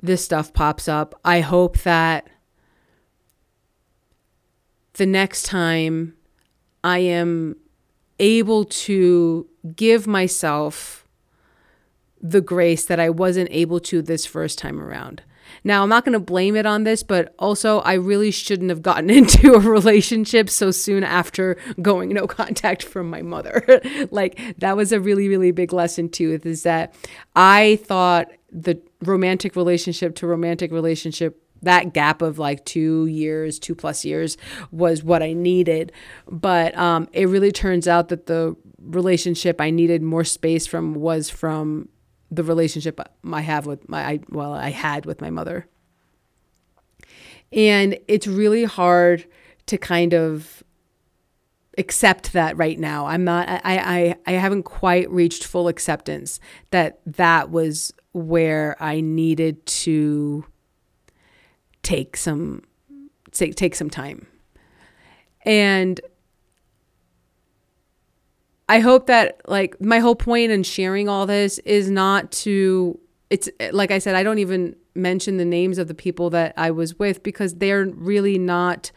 this 0.01 0.25
stuff 0.25 0.53
pops 0.53 0.89
up. 0.89 1.19
I 1.25 1.41
hope 1.41 1.79
that 1.79 2.29
the 4.95 5.07
next 5.07 5.45
time 5.45 6.15
I 6.83 6.99
am 6.99 7.57
able 8.19 8.65
to 8.65 9.49
give 9.75 10.07
myself 10.07 11.07
the 12.21 12.41
grace 12.41 12.85
that 12.85 13.01
I 13.01 13.11
wasn't 13.11 13.49
able 13.51 13.81
to 13.81 14.03
this 14.03 14.25
first 14.25 14.59
time 14.59 14.81
around. 14.81 15.23
Now, 15.63 15.83
I'm 15.83 15.89
not 15.89 16.05
going 16.05 16.15
to 16.15 16.21
blame 16.21 16.57
it 16.57 16.67
on 16.67 16.85
this, 16.85 17.03
but 17.03 17.35
also 17.39 17.81
I 17.81 17.95
really 17.95 18.31
shouldn't 18.31 18.71
have 18.71 18.83
gotten 18.83 19.11
into 19.19 19.55
a 19.55 19.59
relationship 19.61 20.51
so 20.51 20.71
soon 20.71 21.05
after 21.05 21.57
going 21.81 22.11
no 22.11 22.27
contact 22.27 22.83
from 22.83 23.09
my 23.11 23.23
mother. 23.23 23.81
like 24.11 24.59
that 24.59 24.77
was 24.77 24.93
a 24.93 25.01
really 25.01 25.29
really 25.29 25.51
big 25.51 25.73
lesson 25.73 26.09
too 26.09 26.41
is 26.45 26.63
that 26.63 26.95
I 27.35 27.81
thought 27.85 28.29
the 28.51 28.81
romantic 29.03 29.57
relationship 29.57 30.15
to 30.17 30.27
romantic 30.27 30.71
relationship 30.73 31.41
that 31.63 31.93
gap 31.93 32.23
of 32.23 32.39
like 32.39 32.65
two 32.65 33.07
years, 33.07 33.59
two 33.59 33.75
plus 33.75 34.05
years 34.05 34.37
was 34.71 35.03
what 35.03 35.23
I 35.23 35.33
needed. 35.33 35.93
But 36.31 36.77
um, 36.77 37.09
it 37.13 37.29
really 37.29 37.53
turns 37.53 37.89
out 37.89 38.09
that 38.09 38.27
the 38.27 38.57
relationship 38.81 39.61
I 39.61 39.71
needed 39.71 40.03
more 40.03 40.25
space 40.25 40.67
from 40.67 40.95
was 40.95 41.31
from 41.31 41.89
the 42.37 42.43
relationship 42.43 43.01
I 43.31 43.41
have 43.41 43.67
with 43.67 43.89
my 43.89 44.05
I, 44.05 44.21
well 44.31 44.53
I 44.53 44.71
had 44.71 45.07
with 45.07 45.21
my 45.21 45.31
mother. 45.31 45.67
And 47.53 47.99
it's 48.09 48.27
really 48.27 48.65
hard 48.65 49.27
to 49.67 49.79
kind 49.79 50.13
of 50.13 50.63
accept 51.79 52.33
that 52.33 52.57
right 52.57 52.79
now. 52.79 53.07
I'm 53.07 53.25
not 53.25 53.49
I 53.49 53.61
I 53.65 54.17
I 54.27 54.33
haven't 54.33 54.65
quite 54.65 55.11
reached 55.11 55.45
full 55.45 55.69
acceptance 55.69 56.41
that 56.71 57.01
that 57.07 57.51
was 57.51 57.93
where 58.13 58.77
I 58.81 59.01
needed 59.01 59.65
to 59.67 60.45
take 61.83 62.17
some 62.17 62.63
take 63.33 63.57
take 63.57 63.75
some 63.75 63.91
time. 63.91 64.27
And 65.45 66.01
I 68.69 68.81
hope 68.81 69.07
that 69.07 69.41
like 69.47 69.81
my 69.81 69.99
whole 69.99 70.15
point 70.15 70.51
in 70.51 70.63
sharing 70.63 71.09
all 71.09 71.27
this 71.27 71.59
is 71.61 71.91
not 71.91 72.33
to 72.33 72.99
it's 73.31 73.49
like 73.73 73.91
I 73.91 73.99
said 73.99 74.15
I 74.15 74.23
don't 74.23 74.39
even 74.39 74.77
mention 74.95 75.37
the 75.37 75.45
names 75.45 75.79
of 75.79 75.89
the 75.89 75.95
people 75.95 76.31
that 76.31 76.55
I 76.57 76.71
was 76.71 76.99
with 76.99 77.23
because 77.23 77.55
they're 77.55 77.87
really 77.87 78.39
not 78.39 78.91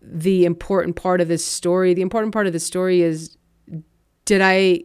the 0.00 0.44
important 0.44 0.96
part 0.96 1.20
of 1.20 1.28
this 1.28 1.44
story. 1.44 1.94
The 1.94 2.02
important 2.02 2.32
part 2.32 2.46
of 2.46 2.52
the 2.52 2.60
story 2.60 3.02
is 3.02 3.36
did 4.24 4.40
I 4.40 4.84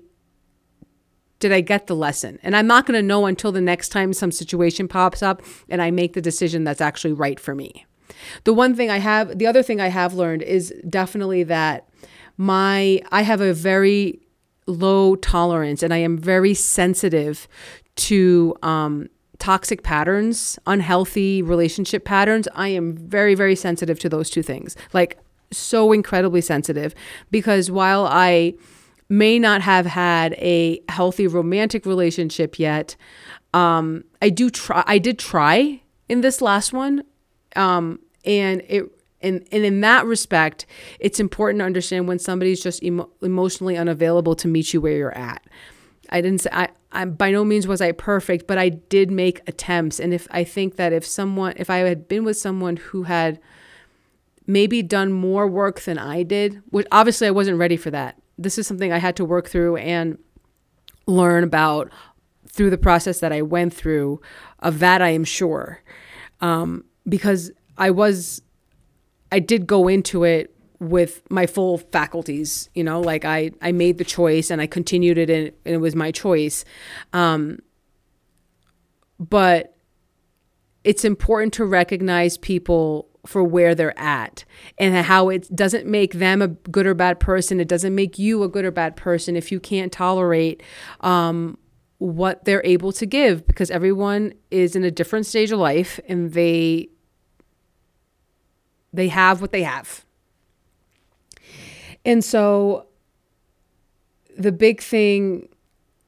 Did 1.40 1.52
I 1.52 1.62
get 1.62 1.88
the 1.88 1.96
lesson? 1.96 2.40
And 2.44 2.56
I'm 2.56 2.68
not 2.68 2.86
going 2.86 3.00
to 3.00 3.06
know 3.06 3.26
until 3.26 3.52
the 3.52 3.62
next 3.62 3.90
time 3.90 4.12
some 4.14 4.32
situation 4.32 4.88
pops 4.88 5.22
up 5.22 5.42
and 5.70 5.82
I 5.82 5.92
make 5.92 6.14
the 6.14 6.22
decision 6.22 6.64
that's 6.64 6.82
actually 6.82 7.14
right 7.14 7.40
for 7.40 7.56
me. 7.56 7.86
The 8.44 8.54
one 8.54 8.76
thing 8.76 8.90
I 8.90 8.98
have, 8.98 9.38
the 9.38 9.48
other 9.48 9.64
thing 9.64 9.80
I 9.80 9.88
have 9.88 10.14
learned 10.14 10.42
is 10.42 10.74
definitely 10.90 11.44
that 11.44 11.88
my, 12.40 13.02
I 13.12 13.24
have 13.24 13.42
a 13.42 13.54
very 13.54 14.22
low 14.66 15.18
tolerance 15.18 15.84
and 15.84 15.94
I 15.94 15.98
am 15.98 16.18
very 16.18 16.54
sensitive 16.54 17.50
to 17.98 18.56
um, 18.64 19.10
toxic 19.40 19.84
patterns, 19.84 20.58
unhealthy 20.66 21.42
relationship 21.42 22.06
patterns. 22.06 22.48
I 22.56 22.70
am 22.70 22.96
very, 22.96 23.36
very 23.36 23.58
sensitive 23.58 24.00
to 24.00 24.10
those 24.10 24.30
two 24.30 24.42
things. 24.42 24.78
Like, 24.94 25.20
so 25.52 25.92
incredibly 25.92 26.40
sensitive 26.40 26.96
because 27.30 27.70
while 27.70 28.08
I 28.10 28.54
may 29.10 29.38
not 29.38 29.62
have 29.62 29.86
had 29.86 30.34
a 30.34 30.82
healthy 30.88 31.28
romantic 31.28 31.86
relationship 31.86 32.58
yet, 32.58 32.96
um, 33.54 34.06
I 34.22 34.30
do 34.30 34.50
try. 34.50 34.84
I 34.86 34.98
did 35.00 35.20
try 35.20 35.82
in 36.08 36.22
this 36.22 36.42
last 36.42 36.72
one, 36.72 37.04
um, 37.56 38.00
and 38.24 38.62
it 38.68 38.99
and 39.22 39.48
and 39.52 39.66
in 39.66 39.82
that 39.82 40.06
respect, 40.06 40.66
it's 41.00 41.20
important 41.20 41.60
to 41.60 41.66
understand 41.66 42.08
when 42.08 42.20
somebody's 42.20 42.62
just 42.62 42.84
emo- 42.84 43.10
emotionally 43.22 43.78
unavailable 43.78 44.36
to 44.36 44.48
meet 44.48 44.74
you 44.74 44.82
where 44.82 44.96
you're 44.96 45.18
at. 45.18 45.44
I 46.10 46.22
didn't 46.22 46.42
say 46.42 46.50
I, 46.52 46.70
I 46.92 47.06
by 47.06 47.32
no 47.32 47.44
means 47.44 47.68
was 47.68 47.82
I 47.82 47.92
perfect, 47.92 48.48
but 48.48 48.58
I 48.58 48.70
did 48.70 49.12
make 49.12 49.42
attempts. 49.48 50.00
And 50.00 50.14
if 50.14 50.28
I 50.32 50.44
think 50.44 50.76
that 50.78 50.94
if 50.94 51.06
someone 51.06 51.54
if 51.58 51.70
I 51.70 51.78
had 51.78 52.08
been 52.08 52.24
with 52.24 52.38
someone 52.38 52.78
who 52.78 53.04
had 53.04 53.40
maybe 54.48 54.82
done 54.82 55.12
more 55.12 55.48
work 55.48 55.82
than 55.82 56.00
I 56.00 56.24
did, 56.24 56.62
which 56.70 56.88
obviously 56.92 57.28
I 57.28 57.32
wasn't 57.32 57.60
ready 57.60 57.78
for 57.78 57.92
that. 57.92 58.20
This 58.38 58.58
is 58.58 58.66
something 58.66 58.92
I 58.92 58.98
had 58.98 59.16
to 59.18 59.26
work 59.26 59.48
through 59.48 59.78
and 59.78 60.18
learn 61.06 61.44
about 61.44 61.92
through 62.48 62.72
the 62.72 62.78
process 62.78 63.20
that 63.20 63.32
I 63.32 63.44
went 63.44 63.74
through. 63.74 64.22
Of 64.60 64.80
that, 64.80 65.02
I 65.02 65.10
am 65.10 65.24
sure, 65.24 65.82
um, 66.42 66.84
because 67.08 67.52
I 67.78 67.92
was, 67.92 68.42
I 69.32 69.40
did 69.40 69.68
go 69.68 69.88
into 69.88 70.24
it 70.24 70.56
with 70.80 71.22
my 71.30 71.46
full 71.46 71.78
faculties. 71.78 72.70
You 72.74 72.84
know, 72.84 73.02
like 73.02 73.26
I 73.26 73.52
I 73.62 73.72
made 73.72 73.98
the 73.98 74.04
choice 74.04 74.50
and 74.50 74.62
I 74.62 74.68
continued 74.68 75.18
it, 75.18 75.30
and, 75.30 75.52
it 75.66 75.78
was 75.78 75.96
my 75.96 76.12
choice. 76.12 76.66
Um, 77.14 77.60
but 79.20 79.76
it's 80.84 81.04
important 81.04 81.54
to 81.54 81.66
recognize 81.66 82.38
people 82.38 83.10
for 83.26 83.44
where 83.44 83.76
they're 83.76 83.98
at 84.00 84.46
and 84.78 84.96
how 85.06 85.30
it 85.30 85.54
doesn't 85.54 85.86
make 85.86 86.14
them 86.14 86.42
a 86.42 86.48
good 86.48 86.88
or 86.88 86.94
bad 86.94 87.20
person. 87.20 87.60
It 87.60 87.68
doesn't 87.68 87.94
make 87.94 88.18
you 88.18 88.44
a 88.44 88.48
good 88.48 88.64
or 88.64 88.72
bad 88.72 88.96
person 88.96 89.36
if 89.36 89.52
you 89.52 89.60
can't 89.60 89.92
tolerate 89.92 90.64
um, 91.02 91.58
what 91.98 92.46
they're 92.46 92.66
able 92.66 92.94
to 92.94 93.06
give 93.06 93.46
because 93.46 93.70
everyone 93.70 94.34
is 94.52 94.76
in 94.76 94.86
a 94.86 94.92
different 94.92 95.26
stage 95.26 95.52
of 95.52 95.60
life 95.60 96.00
and 96.08 96.32
they 96.32 96.90
they 98.94 99.08
have 99.08 99.42
what 99.42 99.52
they 99.52 99.64
have. 99.64 100.06
And 102.06 102.24
so 102.24 102.88
the 104.38 104.52
big 104.52 104.82
thing 104.82 105.50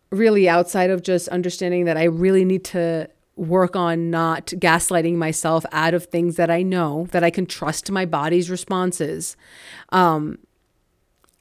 really 0.10 0.48
outside 0.48 0.90
of 0.90 1.04
just 1.04 1.28
understanding 1.30 1.86
that 1.86 1.98
I 1.98 2.04
really 2.04 2.46
need 2.46 2.64
to 2.66 3.10
work 3.36 3.76
on 3.76 4.10
not 4.10 4.48
gaslighting 4.48 5.16
myself 5.16 5.66
out 5.72 5.94
of 5.94 6.06
things 6.06 6.36
that 6.36 6.52
I 6.52 6.62
know 6.62 7.08
that 7.12 7.24
I 7.24 7.30
can 7.30 7.46
trust 7.46 7.90
my 7.90 8.06
body's 8.06 8.50
responses 8.50 9.38
um, 9.90 10.38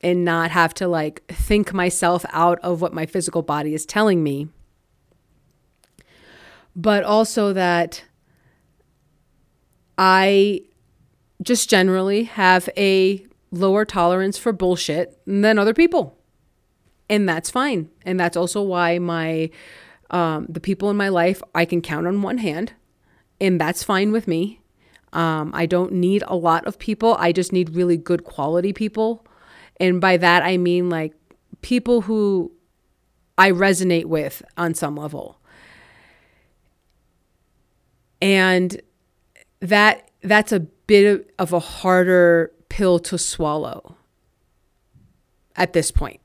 and 0.01 0.25
not 0.25 0.51
have 0.51 0.73
to 0.75 0.89
like 0.89 1.27
think 1.29 1.75
myself 1.75 2.25
out 2.31 2.59
of 2.61 2.81
what 2.81 2.95
my 2.95 3.07
physical 3.07 3.43
body 3.43 3.75
is 3.75 3.85
telling 3.85 4.23
me. 4.23 4.49
But 6.77 7.03
also 7.03 7.53
that 7.53 8.05
I 9.99 10.63
just 11.43 11.71
generally 11.71 12.25
have 12.25 12.69
a 12.77 13.25
lower 13.51 13.85
tolerance 13.85 14.39
for 14.39 14.53
bullshit 14.53 15.19
than 15.27 15.59
other 15.59 15.75
people. 15.75 16.19
And 17.09 17.29
that's 17.29 17.51
fine. 17.51 17.91
And 18.05 18.19
that's 18.21 18.37
also 18.37 18.63
why 18.63 18.99
my 18.99 19.51
um, 20.11 20.47
the 20.49 20.61
people 20.61 20.91
in 20.91 20.97
my 20.97 21.09
life 21.09 21.43
I 21.55 21.65
can 21.65 21.83
count 21.83 22.07
on 22.07 22.23
one 22.23 22.39
hand, 22.39 22.73
and 23.41 23.61
that's 23.61 23.83
fine 23.83 24.13
with 24.13 24.27
me. 24.27 24.61
Um, 25.13 25.51
I 25.55 25.67
don't 25.67 25.93
need 25.93 26.23
a 26.27 26.37
lot 26.37 26.67
of 26.67 26.79
people. 26.79 27.17
I 27.19 27.33
just 27.33 27.53
need 27.53 27.71
really 27.71 27.97
good 27.97 28.25
quality 28.25 28.73
people. 28.73 29.27
And 29.79 30.01
by 30.01 30.17
that, 30.19 30.43
I 30.43 30.57
mean 30.57 30.89
like 30.89 31.15
people 31.63 32.03
who 32.03 32.53
I 33.39 33.51
resonate 33.51 34.05
with 34.05 34.43
on 34.57 34.75
some 34.75 34.97
level. 34.97 35.41
And 38.21 38.81
that 39.61 40.11
that's 40.23 40.53
a 40.53 40.67
bit 40.91 41.33
of 41.39 41.53
a 41.53 41.61
harder 41.61 42.51
pill 42.69 42.99
to 42.99 43.17
swallow 43.17 43.95
at 45.55 45.73
this 45.73 45.93
point, 45.93 46.21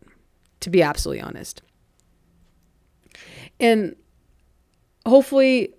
to 0.60 0.72
be 0.72 0.82
absolutely 0.82 1.22
honest. 1.22 1.62
And 3.60 3.96
hopefully 5.06 5.76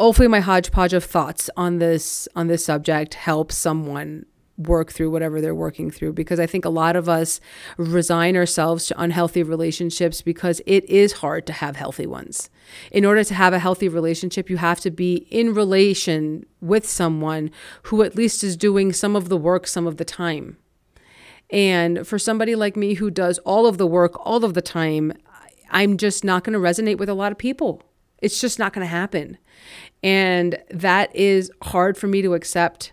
hopefully 0.00 0.28
my 0.28 0.40
hodgepodge 0.40 0.94
of 0.94 1.04
thoughts 1.04 1.50
on 1.58 1.78
this 1.78 2.26
on 2.34 2.46
this 2.46 2.64
subject 2.64 3.12
helps 3.12 3.54
someone 3.54 4.24
work 4.56 4.92
through 4.92 5.10
whatever 5.10 5.40
they're 5.40 5.54
working 5.54 5.90
through 5.90 6.12
because 6.12 6.40
I 6.40 6.46
think 6.46 6.64
a 6.64 6.70
lot 6.70 6.96
of 6.96 7.08
us 7.08 7.40
resign 7.76 8.36
ourselves 8.36 8.86
to 8.86 9.00
unhealthy 9.00 9.42
relationships 9.42 10.22
because 10.22 10.62
it 10.66 10.84
is 10.86 11.14
hard 11.14 11.46
to 11.46 11.52
have 11.52 11.76
healthy 11.76 12.06
ones. 12.06 12.48
In 12.90 13.04
order 13.04 13.22
to 13.24 13.34
have 13.34 13.52
a 13.52 13.58
healthy 13.58 13.88
relationship, 13.88 14.48
you 14.48 14.56
have 14.56 14.80
to 14.80 14.90
be 14.90 15.26
in 15.30 15.54
relation 15.54 16.46
with 16.60 16.88
someone 16.88 17.50
who 17.84 18.02
at 18.02 18.16
least 18.16 18.42
is 18.42 18.56
doing 18.56 18.92
some 18.92 19.14
of 19.14 19.28
the 19.28 19.36
work 19.36 19.66
some 19.66 19.86
of 19.86 19.98
the 19.98 20.04
time. 20.04 20.56
And 21.50 22.06
for 22.06 22.18
somebody 22.18 22.54
like 22.56 22.76
me 22.76 22.94
who 22.94 23.10
does 23.10 23.38
all 23.40 23.66
of 23.66 23.78
the 23.78 23.86
work 23.86 24.18
all 24.26 24.44
of 24.44 24.54
the 24.54 24.62
time, 24.62 25.12
I'm 25.70 25.96
just 25.96 26.24
not 26.24 26.44
going 26.44 26.54
to 26.54 26.58
resonate 26.58 26.98
with 26.98 27.08
a 27.08 27.14
lot 27.14 27.32
of 27.32 27.38
people. 27.38 27.82
It's 28.22 28.40
just 28.40 28.58
not 28.58 28.72
going 28.72 28.84
to 28.84 28.90
happen. 28.90 29.38
And 30.02 30.58
that 30.70 31.14
is 31.14 31.50
hard 31.62 31.96
for 31.96 32.06
me 32.06 32.22
to 32.22 32.34
accept 32.34 32.92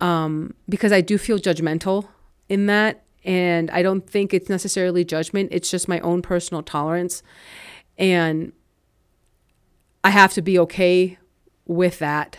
um, 0.00 0.54
because 0.68 0.92
I 0.92 1.00
do 1.00 1.18
feel 1.18 1.38
judgmental 1.38 2.08
in 2.48 2.66
that. 2.66 3.04
And 3.24 3.70
I 3.70 3.82
don't 3.82 4.08
think 4.08 4.32
it's 4.32 4.48
necessarily 4.48 5.04
judgment, 5.04 5.50
it's 5.52 5.70
just 5.70 5.88
my 5.88 6.00
own 6.00 6.22
personal 6.22 6.62
tolerance. 6.62 7.22
And 7.98 8.52
I 10.04 10.10
have 10.10 10.32
to 10.34 10.42
be 10.42 10.58
okay 10.60 11.18
with 11.66 11.98
that 11.98 12.38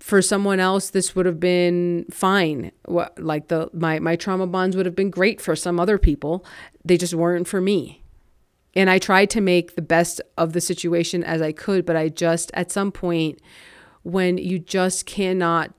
for 0.00 0.22
someone 0.22 0.60
else 0.60 0.90
this 0.90 1.14
would 1.14 1.26
have 1.26 1.40
been 1.40 2.06
fine 2.10 2.72
what 2.86 3.16
like 3.18 3.48
the 3.48 3.68
my 3.72 3.98
my 3.98 4.16
trauma 4.16 4.46
bonds 4.46 4.76
would 4.76 4.86
have 4.86 4.94
been 4.94 5.10
great 5.10 5.40
for 5.40 5.54
some 5.54 5.78
other 5.78 5.98
people 5.98 6.44
they 6.84 6.96
just 6.96 7.14
weren't 7.14 7.48
for 7.48 7.60
me 7.60 8.02
and 8.74 8.88
i 8.88 8.98
tried 8.98 9.28
to 9.28 9.40
make 9.40 9.74
the 9.74 9.82
best 9.82 10.20
of 10.36 10.52
the 10.52 10.60
situation 10.60 11.22
as 11.24 11.42
i 11.42 11.52
could 11.52 11.84
but 11.84 11.96
i 11.96 12.08
just 12.08 12.50
at 12.54 12.70
some 12.70 12.92
point 12.92 13.40
when 14.02 14.38
you 14.38 14.58
just 14.58 15.06
cannot 15.06 15.72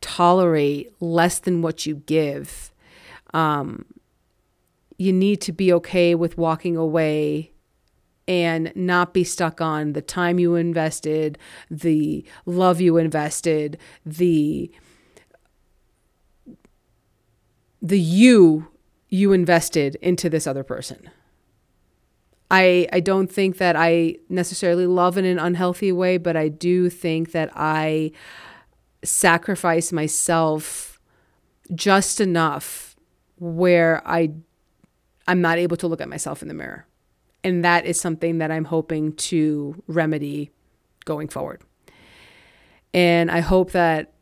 tolerate 0.00 0.92
less 1.00 1.38
than 1.38 1.62
what 1.62 1.86
you 1.86 1.96
give 2.06 2.72
um, 3.34 3.84
you 4.98 5.12
need 5.12 5.40
to 5.42 5.52
be 5.52 5.72
okay 5.72 6.14
with 6.14 6.38
walking 6.38 6.76
away 6.76 7.52
and 8.28 8.72
not 8.74 9.14
be 9.14 9.22
stuck 9.22 9.60
on 9.60 9.92
the 9.92 10.02
time 10.02 10.38
you 10.38 10.54
invested, 10.56 11.38
the 11.70 12.24
love 12.44 12.80
you 12.80 12.96
invested, 12.96 13.78
the 14.04 14.70
the 17.82 18.00
you 18.00 18.68
you 19.08 19.32
invested 19.32 19.96
into 19.96 20.28
this 20.28 20.46
other 20.46 20.64
person. 20.64 21.10
I 22.50 22.88
I 22.92 23.00
don't 23.00 23.30
think 23.30 23.58
that 23.58 23.76
I 23.76 24.16
necessarily 24.28 24.86
love 24.86 25.18
in 25.18 25.24
an 25.24 25.38
unhealthy 25.38 25.92
way, 25.92 26.16
but 26.16 26.36
I 26.36 26.48
do 26.48 26.88
think 26.88 27.32
that 27.32 27.50
I 27.54 28.12
sacrifice 29.02 29.92
myself 29.92 31.00
just 31.74 32.20
enough 32.20 32.96
where 33.38 34.02
I 34.06 34.32
I'm 35.28 35.40
not 35.40 35.58
able 35.58 35.76
to 35.78 35.88
look 35.88 36.00
at 36.00 36.08
myself 36.08 36.42
in 36.42 36.48
the 36.48 36.54
mirror. 36.54 36.86
And 37.42 37.64
that 37.64 37.86
is 37.86 38.00
something 38.00 38.38
that 38.38 38.50
I'm 38.50 38.64
hoping 38.64 39.12
to 39.14 39.82
remedy 39.86 40.50
going 41.04 41.28
forward. 41.28 41.62
And 42.94 43.30
I 43.30 43.40
hope 43.40 43.72
that 43.72 44.14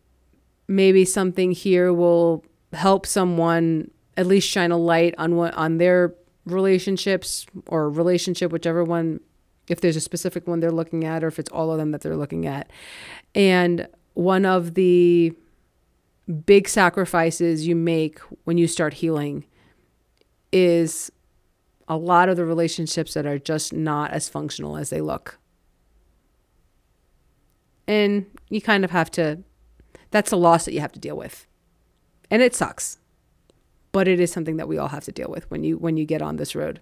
maybe 0.66 1.04
something 1.04 1.52
here 1.52 1.92
will 1.92 2.44
help 2.72 3.06
someone 3.06 3.90
at 4.16 4.26
least 4.26 4.48
shine 4.48 4.70
a 4.70 4.76
light 4.76 5.14
on 5.18 5.36
what 5.36 5.54
on 5.54 5.78
their 5.78 6.14
relationships 6.46 7.46
or 7.66 7.88
relationship 7.88 8.52
whichever 8.52 8.84
one 8.84 9.20
if 9.68 9.80
there's 9.80 9.96
a 9.96 10.00
specific 10.00 10.46
one 10.46 10.60
they're 10.60 10.70
looking 10.70 11.04
at 11.04 11.24
or 11.24 11.28
if 11.28 11.38
it's 11.38 11.50
all 11.50 11.70
of 11.70 11.78
them 11.78 11.90
that 11.90 12.02
they're 12.02 12.16
looking 12.16 12.46
at. 12.46 12.70
And 13.34 13.88
one 14.14 14.44
of 14.44 14.74
the 14.74 15.34
big 16.46 16.68
sacrifices 16.68 17.66
you 17.66 17.74
make 17.74 18.18
when 18.44 18.58
you 18.58 18.66
start 18.66 18.94
healing 18.94 19.44
is 20.52 21.10
a 21.88 21.96
lot 21.96 22.28
of 22.28 22.36
the 22.36 22.44
relationships 22.44 23.14
that 23.14 23.26
are 23.26 23.38
just 23.38 23.72
not 23.72 24.10
as 24.10 24.28
functional 24.28 24.76
as 24.76 24.90
they 24.90 25.00
look. 25.00 25.38
And 27.86 28.26
you 28.48 28.62
kind 28.62 28.84
of 28.84 28.90
have 28.90 29.10
to, 29.12 29.40
that's 30.10 30.32
a 30.32 30.36
loss 30.36 30.64
that 30.64 30.72
you 30.72 30.80
have 30.80 30.92
to 30.92 31.00
deal 31.00 31.16
with. 31.16 31.46
And 32.30 32.40
it 32.40 32.54
sucks. 32.54 32.98
But 33.94 34.08
it 34.08 34.18
is 34.18 34.32
something 34.32 34.56
that 34.56 34.66
we 34.66 34.76
all 34.76 34.88
have 34.88 35.04
to 35.04 35.12
deal 35.12 35.28
with 35.28 35.48
when 35.52 35.62
you 35.62 35.78
when 35.78 35.96
you 35.96 36.04
get 36.04 36.20
on 36.20 36.34
this 36.34 36.56
road. 36.56 36.80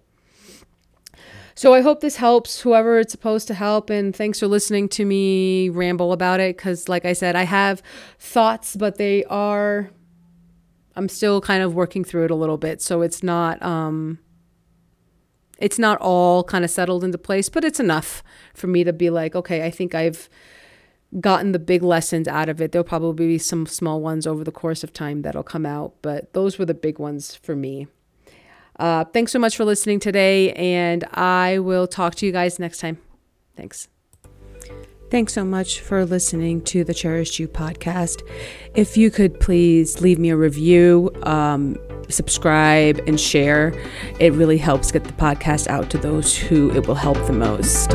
So 1.55 1.75
I 1.75 1.81
hope 1.81 2.01
this 2.01 2.15
helps 2.15 2.61
whoever 2.61 2.97
it's 2.99 3.11
supposed 3.11 3.47
to 3.49 3.53
help. 3.53 3.91
And 3.91 4.15
thanks 4.15 4.39
for 4.39 4.47
listening 4.47 4.89
to 4.89 5.05
me 5.05 5.69
ramble 5.69 6.11
about 6.11 6.39
it. 6.39 6.57
Because, 6.57 6.89
like 6.89 7.05
I 7.05 7.13
said, 7.13 7.35
I 7.35 7.43
have 7.43 7.83
thoughts, 8.17 8.75
but 8.75 8.97
they 8.97 9.23
are, 9.25 9.91
I'm 10.95 11.07
still 11.07 11.39
kind 11.39 11.61
of 11.61 11.75
working 11.75 12.03
through 12.03 12.25
it 12.25 12.31
a 12.31 12.35
little 12.35 12.57
bit. 12.57 12.81
So 12.81 13.03
it's 13.03 13.21
not, 13.21 13.61
um, 13.61 14.17
it's 15.59 15.77
not 15.77 15.99
all 16.01 16.43
kind 16.43 16.65
of 16.65 16.71
settled 16.71 17.03
into 17.03 17.19
place, 17.19 17.47
but 17.47 17.63
it's 17.63 17.79
enough 17.79 18.23
for 18.55 18.65
me 18.65 18.83
to 18.83 18.91
be 18.91 19.11
like, 19.11 19.35
okay, 19.35 19.63
I 19.63 19.69
think 19.69 19.93
I've 19.93 20.29
gotten 21.19 21.51
the 21.51 21.59
big 21.59 21.83
lessons 21.83 22.27
out 22.27 22.49
of 22.49 22.61
it. 22.61 22.71
There'll 22.71 22.83
probably 22.83 23.27
be 23.27 23.37
some 23.37 23.65
small 23.65 24.01
ones 24.01 24.25
over 24.25 24.43
the 24.43 24.51
course 24.51 24.83
of 24.83 24.93
time 24.93 25.21
that'll 25.21 25.43
come 25.43 25.65
out, 25.65 25.93
but 26.01 26.33
those 26.33 26.57
were 26.57 26.65
the 26.65 26.73
big 26.73 26.99
ones 26.99 27.35
for 27.35 27.55
me. 27.55 27.87
Uh, 28.77 29.05
thanks 29.05 29.31
so 29.31 29.39
much 29.39 29.55
for 29.55 29.65
listening 29.65 29.99
today, 29.99 30.51
and 30.53 31.03
I 31.13 31.59
will 31.59 31.87
talk 31.87 32.15
to 32.15 32.25
you 32.25 32.31
guys 32.31 32.57
next 32.57 32.79
time. 32.79 32.97
Thanks. 33.55 33.87
Thanks 35.11 35.33
so 35.33 35.45
much 35.45 35.79
for 35.79 36.05
listening 36.05 36.61
to 36.63 36.83
the 36.83 36.93
Cherished 36.93 37.37
You 37.37 37.47
podcast. 37.47 38.27
If 38.73 38.97
you 38.97 39.11
could 39.11 39.39
please 39.39 40.01
leave 40.01 40.17
me 40.17 40.31
a 40.31 40.35
review, 40.35 41.11
um, 41.21 41.77
subscribe, 42.09 42.99
and 43.05 43.19
share, 43.19 43.79
it 44.19 44.33
really 44.33 44.57
helps 44.57 44.91
get 44.91 45.03
the 45.03 45.13
podcast 45.13 45.67
out 45.67 45.91
to 45.91 45.99
those 45.99 46.35
who 46.35 46.71
it 46.71 46.87
will 46.87 46.95
help 46.95 47.17
the 47.27 47.33
most. 47.33 47.91